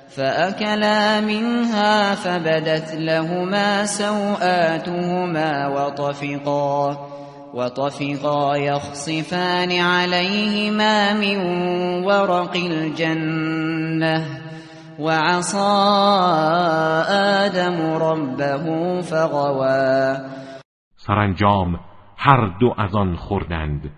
فأكلا 0.08 1.22
منها 1.22 2.16
فبدت 2.16 2.96
لهما 2.96 3.86
سوآتهما 3.86 5.70
وطفقا 5.76 6.98
وطفقا 7.54 8.58
يخصفان 8.58 9.72
عليهما 9.72 11.14
من 11.14 11.38
ورق 12.06 12.56
الجنة 12.56 14.26
وعصى 15.00 15.58
آدم 17.46 17.82
ربه 18.02 19.02
فغوا 19.02 20.18
سرانجام 20.98 21.87
هر 22.18 22.46
دو 22.46 22.74
از 22.78 22.96
آن 22.96 23.16
خوردند 23.16 23.92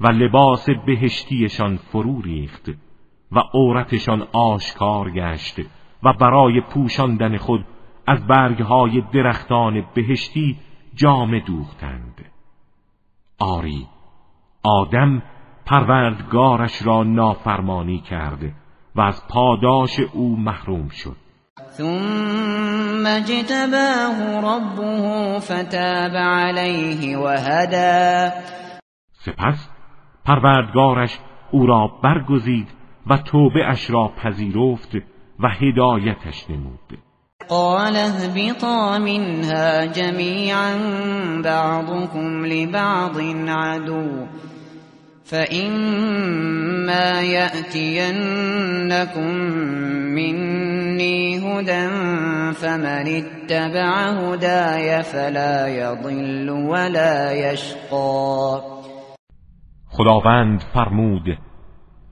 و 0.00 0.08
لباس 0.08 0.70
بهشتیشان 0.70 1.76
فرو 1.76 2.20
ریخت 2.22 2.70
و 3.32 3.38
عورتشان 3.38 4.22
آشکار 4.32 5.10
گشت 5.10 5.60
و 6.02 6.12
برای 6.12 6.60
پوشاندن 6.60 7.36
خود 7.36 7.66
از 8.06 8.26
برگهای 8.26 9.02
درختان 9.12 9.84
بهشتی 9.94 10.56
جام 10.94 11.38
دوختند. 11.38 12.24
آری 13.38 13.86
آدم 14.62 15.22
پروردگارش 15.66 16.86
را 16.86 17.02
نافرمانی 17.02 17.98
کرد 17.98 18.52
و 18.94 19.00
از 19.00 19.28
پاداش 19.28 20.00
او 20.00 20.36
محروم 20.40 20.88
شد. 20.88 21.23
ثم 21.76 23.06
اجتباه 23.06 24.40
ربه 24.40 25.38
فتاب 25.38 26.16
عليه 26.16 27.16
وهدى. 27.16 28.32
سپس 29.12 29.68
پروردگارش 30.24 31.18
او 31.50 31.66
را 31.66 31.90
برگزید 32.02 32.68
و 33.06 33.16
توبه 33.16 33.70
اش 33.70 33.90
را 33.90 34.12
پذیرفت 34.22 34.94
و 35.40 35.48
هدایتش 35.48 36.50
نمود. 36.50 36.98
قال 37.48 37.96
اهبطا 37.96 38.98
منها 38.98 39.86
جميعا 39.86 40.76
بعضكم 41.44 42.44
لبعض 42.44 43.18
عدو. 43.48 44.26
فإما 45.24 47.22
يأتينكم 47.22 48.54
مني 50.14 51.38
هدى 51.38 51.88
فمن 52.52 53.06
اتبع 53.08 54.10
هداي 54.10 55.02
فلا 55.02 55.68
يضل 55.68 56.50
ولا 56.50 57.32
يشقى 57.32 58.60
خداوند 59.88 60.60
فرمود 60.74 61.38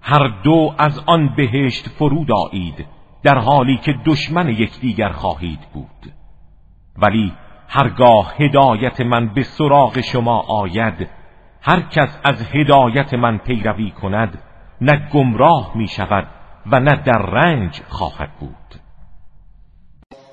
هر 0.02 0.42
دو 0.44 0.74
از 0.78 1.00
آن 1.06 1.34
بهشت 1.36 1.88
فرود 1.88 2.32
آیید 2.32 2.86
در 3.24 3.38
حالی 3.38 3.76
که 3.76 3.94
دشمن 4.06 4.48
یکدیگر 4.48 5.08
خواهید 5.08 5.60
بود. 5.74 6.12
ولی 6.96 7.32
هرگاه 7.68 8.34
هدایت 8.38 9.00
من 9.00 9.34
به 9.34 9.42
سراغ 9.42 10.00
شما 10.00 10.40
آید 10.40 11.22
هر 11.64 11.80
کس 11.80 12.08
از 12.24 12.36
هدایت 12.54 13.14
من 13.14 13.38
پیروی 13.38 13.90
کند 13.90 14.38
نه 14.80 15.08
گمراه 15.12 15.72
می 15.76 15.88
شود 15.88 16.26
و 16.72 16.80
نه 16.80 17.02
در 17.06 17.22
رنج 17.22 17.80
خواهد 17.88 18.30
بود. 18.40 18.82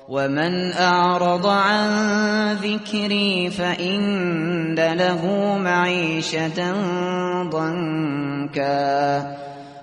ومن 0.08 0.72
اعرض 0.72 1.46
عن 1.46 1.88
ذكري 2.54 3.50
فإن 3.50 4.74
له 4.74 5.22
معيشة 5.58 6.72
ضنكا 7.50 9.20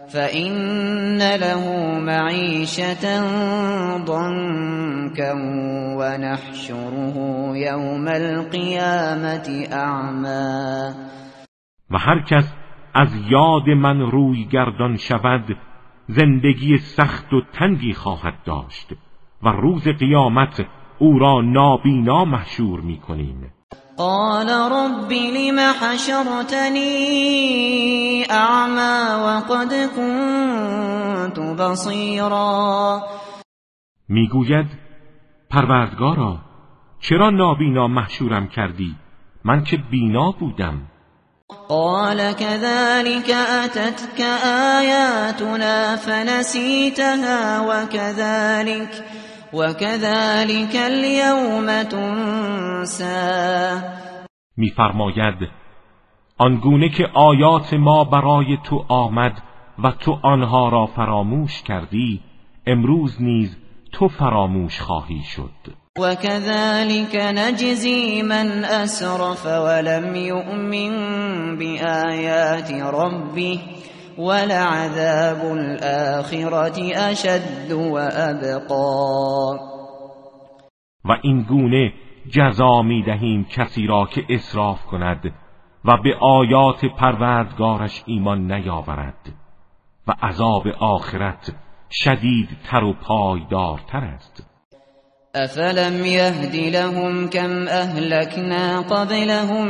فإن 0.09 1.35
له 1.35 1.63
معيشة 1.99 3.21
ضنكا 3.97 5.33
ونحشره 5.97 7.15
يوم 7.55 8.07
القيامة 8.07 9.67
أعمى. 9.73 10.93
و 11.91 11.97
هر 11.97 12.19
کس 12.19 12.53
از 12.93 13.09
یاد 13.29 13.69
من 13.69 14.01
روی 14.01 14.45
گردان 14.45 14.97
شود 14.97 15.57
زندگی 16.07 16.77
سخت 16.77 17.33
و 17.33 17.41
تنگی 17.53 17.93
خواهد 17.93 18.43
داشت 18.45 18.93
و 19.43 19.49
روز 19.49 19.87
قیامت 19.87 20.65
او 20.99 21.19
را 21.19 21.41
نابینا 21.41 22.25
محشور 22.25 22.79
می 22.81 22.97
کنیم. 22.97 23.53
قال 23.97 24.49
رب 24.49 25.11
لم 25.11 25.59
حشرتنی 25.59 26.83
اعما 28.29 29.25
وقد 29.25 29.71
كنت 29.95 31.39
بصیرا؟ 31.39 33.01
می‌گوید 34.09 34.67
پروردگارا 35.49 36.37
چرا 36.99 37.29
نابینا 37.29 37.87
محشورم 37.87 38.47
کردی؟ 38.47 38.95
من 39.43 39.63
که 39.63 39.77
بینا 39.77 40.31
بودم. 40.31 40.81
قال 41.69 42.35
كذلك 42.35 43.29
أتتك 43.29 44.21
آياتنا 44.79 45.95
فنسيتها 45.95 47.59
وكذلك 47.61 49.05
وكذلك 49.53 50.75
اليوم 50.75 51.83
تنسى. 51.83 53.81
میفرماید 54.57 55.49
آنگونه 56.37 56.89
که 56.89 57.07
آیات 57.13 57.73
ما 57.73 58.03
برای 58.03 58.57
تو 58.63 58.85
آمد 58.87 59.41
و 59.83 59.91
تو 59.91 60.19
آنها 60.23 60.69
را 60.69 60.85
فراموش 60.85 61.63
کردی 61.63 62.21
امروز 62.65 63.21
نیز 63.21 63.57
تو 63.91 64.07
فراموش 64.07 64.81
خواهی 64.81 65.23
شد. 65.23 65.86
وكذلك 65.99 67.15
نجزي 67.15 68.23
من 68.23 68.65
أسرف 68.65 69.45
ولم 69.45 70.15
يؤمن 70.15 70.93
بآيات 71.57 72.71
ربه 72.71 73.59
ولعذاب 74.17 75.41
الآخرة 75.51 77.09
اشد 77.11 77.71
وابقا 77.71 78.97
و 81.05 81.17
این 81.21 81.43
گونه 81.43 81.93
جزا 82.29 82.81
می 82.81 83.03
دهیم 83.03 83.45
کسی 83.45 83.87
را 83.87 84.05
که 84.05 84.23
اصراف 84.29 84.85
کند 84.85 85.33
و 85.85 85.97
به 85.97 86.15
آیات 86.21 86.85
پروردگارش 86.85 88.03
ایمان 88.05 88.51
نیاورد 88.51 89.33
و 90.07 90.13
عذاب 90.21 90.67
آخرت 90.79 91.55
شدید 91.91 92.49
تر 92.63 92.83
و 92.83 92.93
پایدارتر 92.93 94.03
است. 94.03 94.46
افلم 95.43 96.05
يهد 96.05 96.55
لهم 96.55 97.27
كم 97.29 97.67
اهلكنا 97.67 98.79
قبلهم 98.79 99.67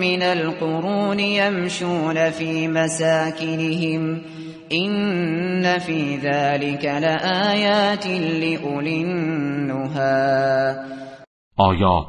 من 0.00 0.22
القرون 0.22 1.20
يمشون 1.20 2.30
في 2.30 2.68
مساكنهم 2.68 4.20
ان 4.72 5.78
في 5.78 6.16
ذلك 6.16 6.84
لآيات 6.84 8.06
لأولي 8.06 9.04
آیا 11.58 12.06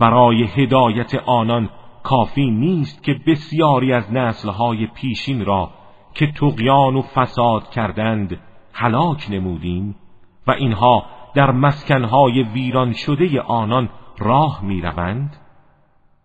برای 0.00 0.44
هدایت 0.56 1.14
آنان 1.14 1.68
کافی 2.02 2.50
نیست 2.50 3.02
که 3.02 3.12
بسیاری 3.26 3.92
از 3.92 4.12
نسلهای 4.12 4.86
پیشین 4.86 5.44
را 5.44 5.70
که 6.14 6.26
تقیان 6.26 6.96
و 6.96 7.02
فساد 7.02 7.70
کردند 7.70 8.40
هلاک 8.72 9.26
نمودیم؟ 9.30 9.96
و 10.46 10.50
اینها 10.50 11.04
در 11.34 11.50
مسکنهای 11.50 12.42
ویران 12.42 12.92
شده 12.92 13.40
آنان 13.40 13.88
راه 14.18 14.64
می‌روند؟ 14.64 15.36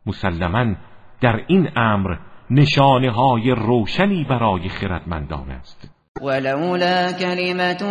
مسلما 0.05 0.75
در 1.21 1.41
این 1.47 1.69
امر 1.75 2.15
نشانه 2.49 3.11
های 3.11 3.51
روشنی 3.51 4.23
برای 4.23 4.69
خردمندان 4.69 5.51
است. 5.51 5.91
ولولا 6.21 7.11
كلمة 7.19 7.81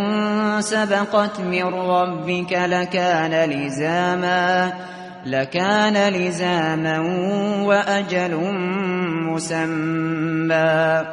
سبقت 0.60 1.40
من 1.40 1.72
ربك 1.72 2.52
لكان 2.52 3.50
لزاما 3.50 4.72
لكان 5.26 5.96
لزاما 5.96 6.98
وأجل 7.66 8.34
مسمى. 9.32 11.04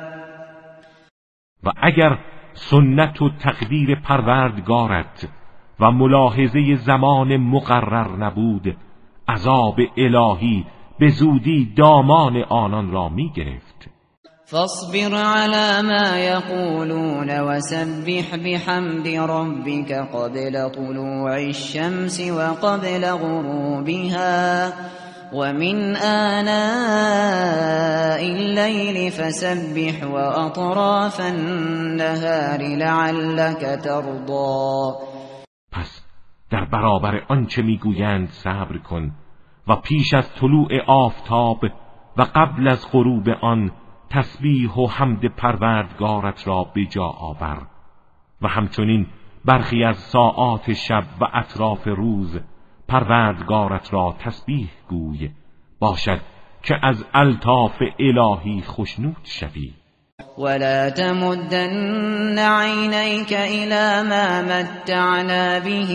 و 1.64 1.70
اگر 1.84 2.18
سنت 2.54 3.22
و 3.22 3.30
تقدیر 3.30 3.99
پروردگارت 3.99 5.28
و 5.82 5.91
ملاحظه 5.91 6.75
زمان 6.75 7.38
مقرر 7.38 8.15
نبود. 8.17 8.75
عذاب 9.27 9.75
الهی 9.97 10.65
به 10.99 11.09
زودی 11.09 11.73
دامان 11.77 12.43
آنان 12.49 12.91
را 12.91 13.09
می 13.09 13.32
گرفت 13.36 13.89
فاصبر 14.45 15.15
على 15.15 15.82
ما 15.82 16.17
يقولون 16.17 17.39
وسبح 17.39 18.36
بحمد 18.36 19.07
ربك 19.07 19.91
قبل 19.91 20.69
طلوع 20.69 21.38
الشمس 21.38 22.21
وقبل 22.21 23.05
غروبها 23.05 24.73
ومن 25.34 25.95
آناء 25.95 26.61
الليل 28.25 29.11
فسبح 29.11 30.03
وأطراف 30.03 31.21
النهار 31.21 32.61
لعلك 32.77 33.79
ترضى 33.84 35.11
در 36.52 36.66
برابر 36.66 37.24
آنچه 37.28 37.62
می‌گویند 37.62 38.28
صبر 38.28 38.78
کن 38.78 39.12
و 39.68 39.76
پیش 39.76 40.14
از 40.14 40.36
طلوع 40.36 40.82
آفتاب 40.88 41.66
و 42.18 42.22
قبل 42.36 42.68
از 42.68 42.91
غروب 42.91 43.30
آن 43.30 43.72
تسبیح 44.10 44.72
و 44.72 44.88
حمد 44.88 45.26
پروردگارت 45.26 46.47
را 46.47 46.64
به 46.64 46.86
جا 46.86 47.06
آور 47.06 47.68
و 48.41 48.47
همچنین 48.47 49.08
برخی 49.45 49.84
از 49.84 49.97
ساعات 49.97 50.74
شب 50.74 51.04
و 51.22 51.28
اطراف 51.34 51.88
روز 51.88 52.39
پروردگارت 52.88 53.93
را 53.93 54.16
تسبیح 54.20 54.70
گوی 54.89 55.32
باشد 55.80 56.22
که 56.64 56.80
از 56.82 57.06
الطاف 57.14 57.82
الهی 57.99 58.62
خشنود 58.62 59.22
شوی. 59.24 59.80
ولا 60.38 60.89
تمدن 60.89 62.39
عينيك 62.39 63.34
إلى 63.34 64.03
ما 64.09 64.41
متعنا 64.41 65.59
به 65.59 65.91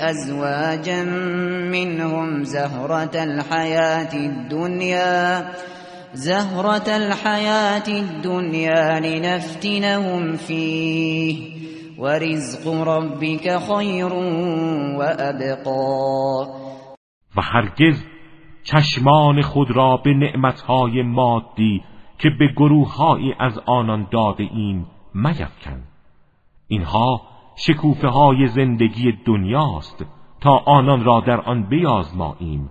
أزواجا 0.00 1.04
منهم 1.72 2.44
زهرة 2.44 3.24
الحياة 3.24 4.12
الدنيا 4.14 5.50
زهرة 6.14 6.96
الحياة 6.96 7.88
الدنيا 7.88 9.00
لنفتنهم 9.00 10.32
فيه 10.32 11.54
ورزق 11.98 12.68
ربك 12.68 13.58
خير 13.58 14.12
وأبقى 14.98 16.64
و 17.36 17.40
هرگز 17.42 18.04
چشمان 18.64 19.42
خود 19.42 19.70
را 19.70 19.96
به 20.04 20.10
نعمتهای 20.14 21.02
مادی 21.02 21.82
که 22.24 22.30
به 22.30 22.48
گروههایی 22.56 23.34
از 23.38 23.58
آنان 23.66 24.08
داده 24.12 24.44
ایم 24.52 24.86
میفکن. 25.14 25.82
اینها 26.68 27.20
شکوفه 27.56 28.08
های 28.08 28.48
زندگی 28.48 29.12
دنیاست 29.26 30.04
تا 30.40 30.56
آنان 30.66 31.04
را 31.04 31.20
در 31.20 31.40
آن 31.40 31.68
بیازماییم 31.68 32.70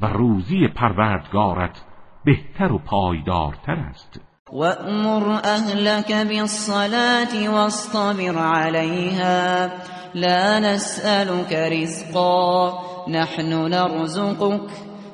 و 0.00 0.06
روزی 0.06 0.68
پروردگارت 0.68 1.84
بهتر 2.24 2.72
و 2.72 2.78
پایدارتر 2.78 3.72
است. 3.72 4.20
وأمر 4.52 5.40
أهلك 5.44 6.12
بالصلاة 6.28 7.48
واصطبر 7.52 8.38
عليها 8.38 9.68
لا 10.14 10.60
نسألك 10.60 11.52
رزقا 11.52 12.72
نحن 13.08 13.52
نرزقك 13.52 14.70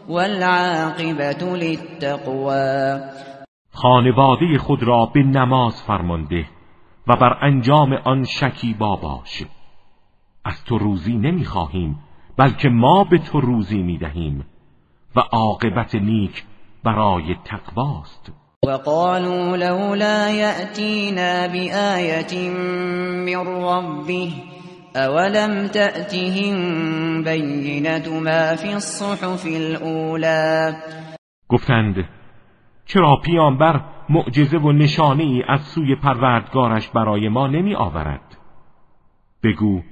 والعاقبة 0.08 1.56
للتقوى. 1.56 3.00
خانواده 3.82 4.58
خود 4.58 4.82
را 4.82 5.06
به 5.06 5.22
نماز 5.22 5.82
فرمانده 5.82 6.46
و 7.06 7.16
بر 7.16 7.38
انجام 7.42 7.92
آن 7.92 8.24
شکیبا 8.24 8.96
باش. 8.96 9.44
از 10.44 10.64
تو 10.64 10.78
روزی 10.78 11.16
نمی‌خواهیم 11.16 11.98
بلکه 12.38 12.68
ما 12.68 13.04
به 13.04 13.18
تو 13.18 13.40
روزی 13.40 13.82
می‌دهیم 13.82 14.46
و 15.16 15.20
عاقبت 15.20 15.94
نیک 15.94 16.44
برای 16.84 17.36
تقواست. 17.44 18.32
وقالوا 18.66 19.56
لولا 19.56 20.30
يأتينا 20.30 21.46
بآية 21.46 22.50
من 23.26 23.46
ربه 23.46 24.32
أولم 24.96 25.66
تأتهم 25.66 26.56
بينة 27.24 28.20
ما 28.20 28.56
في 28.56 28.74
الصحف 28.74 29.46
الأولى 29.46 30.76
گفتند 31.48 32.17
چرا 32.88 33.16
پیامبر 33.16 33.80
معجزه 34.08 34.58
و 34.58 34.72
نشانه 34.72 35.22
ای 35.22 35.42
از 35.48 35.60
سوی 35.60 35.94
پروردگارش 35.94 36.88
برای 36.88 37.28
ما 37.28 37.46
نمی 37.46 37.74
آورد 37.74 38.36
بگو 39.42 39.82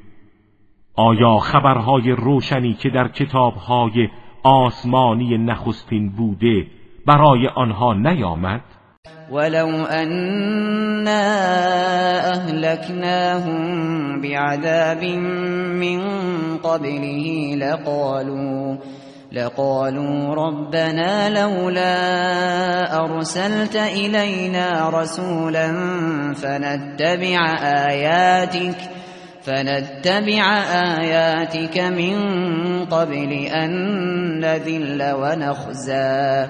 آیا 0.94 1.38
خبرهای 1.38 2.12
روشنی 2.12 2.74
که 2.74 2.90
در 2.90 3.09
کتابهای 3.09 4.09
آسمانی 4.42 5.38
نخستین 5.38 6.09
بوده 6.09 6.66
برای 7.07 7.49
آنها 7.49 7.94
نیامد؟ 7.94 8.61
ولو 9.32 9.68
أنا 9.86 11.22
أهلكناهم 12.32 13.61
بعذاب 14.20 15.05
من 15.74 16.01
قبله 16.64 17.57
لقالوا 17.57 18.76
لقالوا 19.37 20.34
ربنا 20.34 21.28
لولا 21.28 21.95
أرسلت 23.05 23.76
إلينا 23.76 24.89
رسولا 24.89 25.68
فنتبع 26.34 27.41
آياتك 27.91 28.78
فنتبع 29.47 30.45
آياتك 31.01 31.78
من 31.78 32.16
قبل 32.84 33.32
أن 33.62 33.70
نذل 34.41 35.01
ونخزى. 35.20 36.47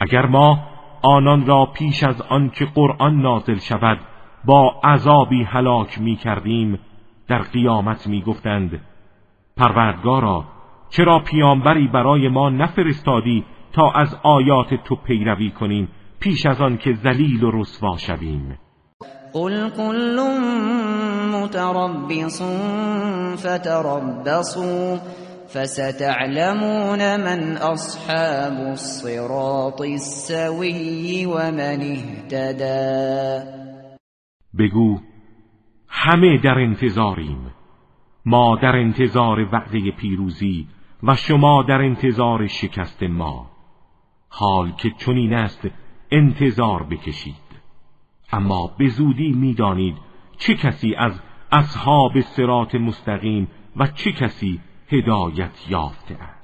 اگر 0.00 0.26
ما 0.26 0.58
آنان 1.02 1.46
را 1.46 1.66
پیش 1.74 2.04
از 2.04 2.22
آن 2.28 2.50
که 2.50 2.64
قرآن 2.74 3.22
نازل 3.22 3.58
شود 3.58 3.98
با 4.44 4.80
عذابی 4.84 5.44
هلاک 5.44 6.00
می 6.00 6.16
کردیم 6.16 6.78
در 7.28 7.38
قیامت 7.38 8.06
می 8.06 8.22
گفتند 8.22 8.80
پروردگارا 9.56 10.44
چرا 10.90 11.18
پیامبری 11.18 11.88
برای 11.88 12.28
ما 12.28 12.50
نفرستادی 12.50 13.44
تا 13.72 13.90
از 13.90 14.16
آیات 14.22 14.74
تو 14.74 14.96
پیروی 14.96 15.50
کنیم 15.50 15.88
پیش 16.20 16.46
از 16.46 16.60
آن 16.60 16.76
که 16.76 16.92
ذلیل 16.92 17.44
و 17.44 17.50
رسوا 17.50 17.96
شویم؟ 17.96 18.58
قل 19.32 19.70
كل 19.70 20.20
متربص 21.32 22.42
فتربصوا 23.36 24.98
فستعلمون 25.54 27.16
من 27.16 27.56
اصحاب 27.56 28.66
الصراط 28.66 29.80
السوي 29.80 31.26
ومن 31.26 31.80
اهتدى. 31.80 33.58
بگو 34.58 34.98
همه 35.88 36.38
در 36.44 36.58
انتظاریم. 36.58 37.50
ما 38.26 38.56
در 38.62 38.76
انتظار 38.76 39.48
وعده 39.52 39.90
پیروزی 39.90 40.66
و 41.02 41.16
شما 41.16 41.62
در 41.62 41.82
انتظار 41.82 42.46
شکست 42.46 43.02
ما. 43.02 43.50
حال 44.28 44.70
که 44.70 44.90
چنین 44.90 45.34
است 45.34 45.68
انتظار 46.10 46.82
بکشید. 46.82 47.48
اما 48.32 48.66
به 48.78 48.88
زودی 48.88 49.32
می‌دانید 49.32 49.96
چه 50.38 50.54
کسی 50.54 50.94
از 50.94 51.20
اصحاب 51.52 52.20
سرات 52.20 52.74
مستقیم 52.74 53.48
و 53.76 53.86
چه 53.86 54.12
کسی 54.12 54.60
هدایت 54.88 55.70
یافته 55.70 56.14
است. 56.14 56.37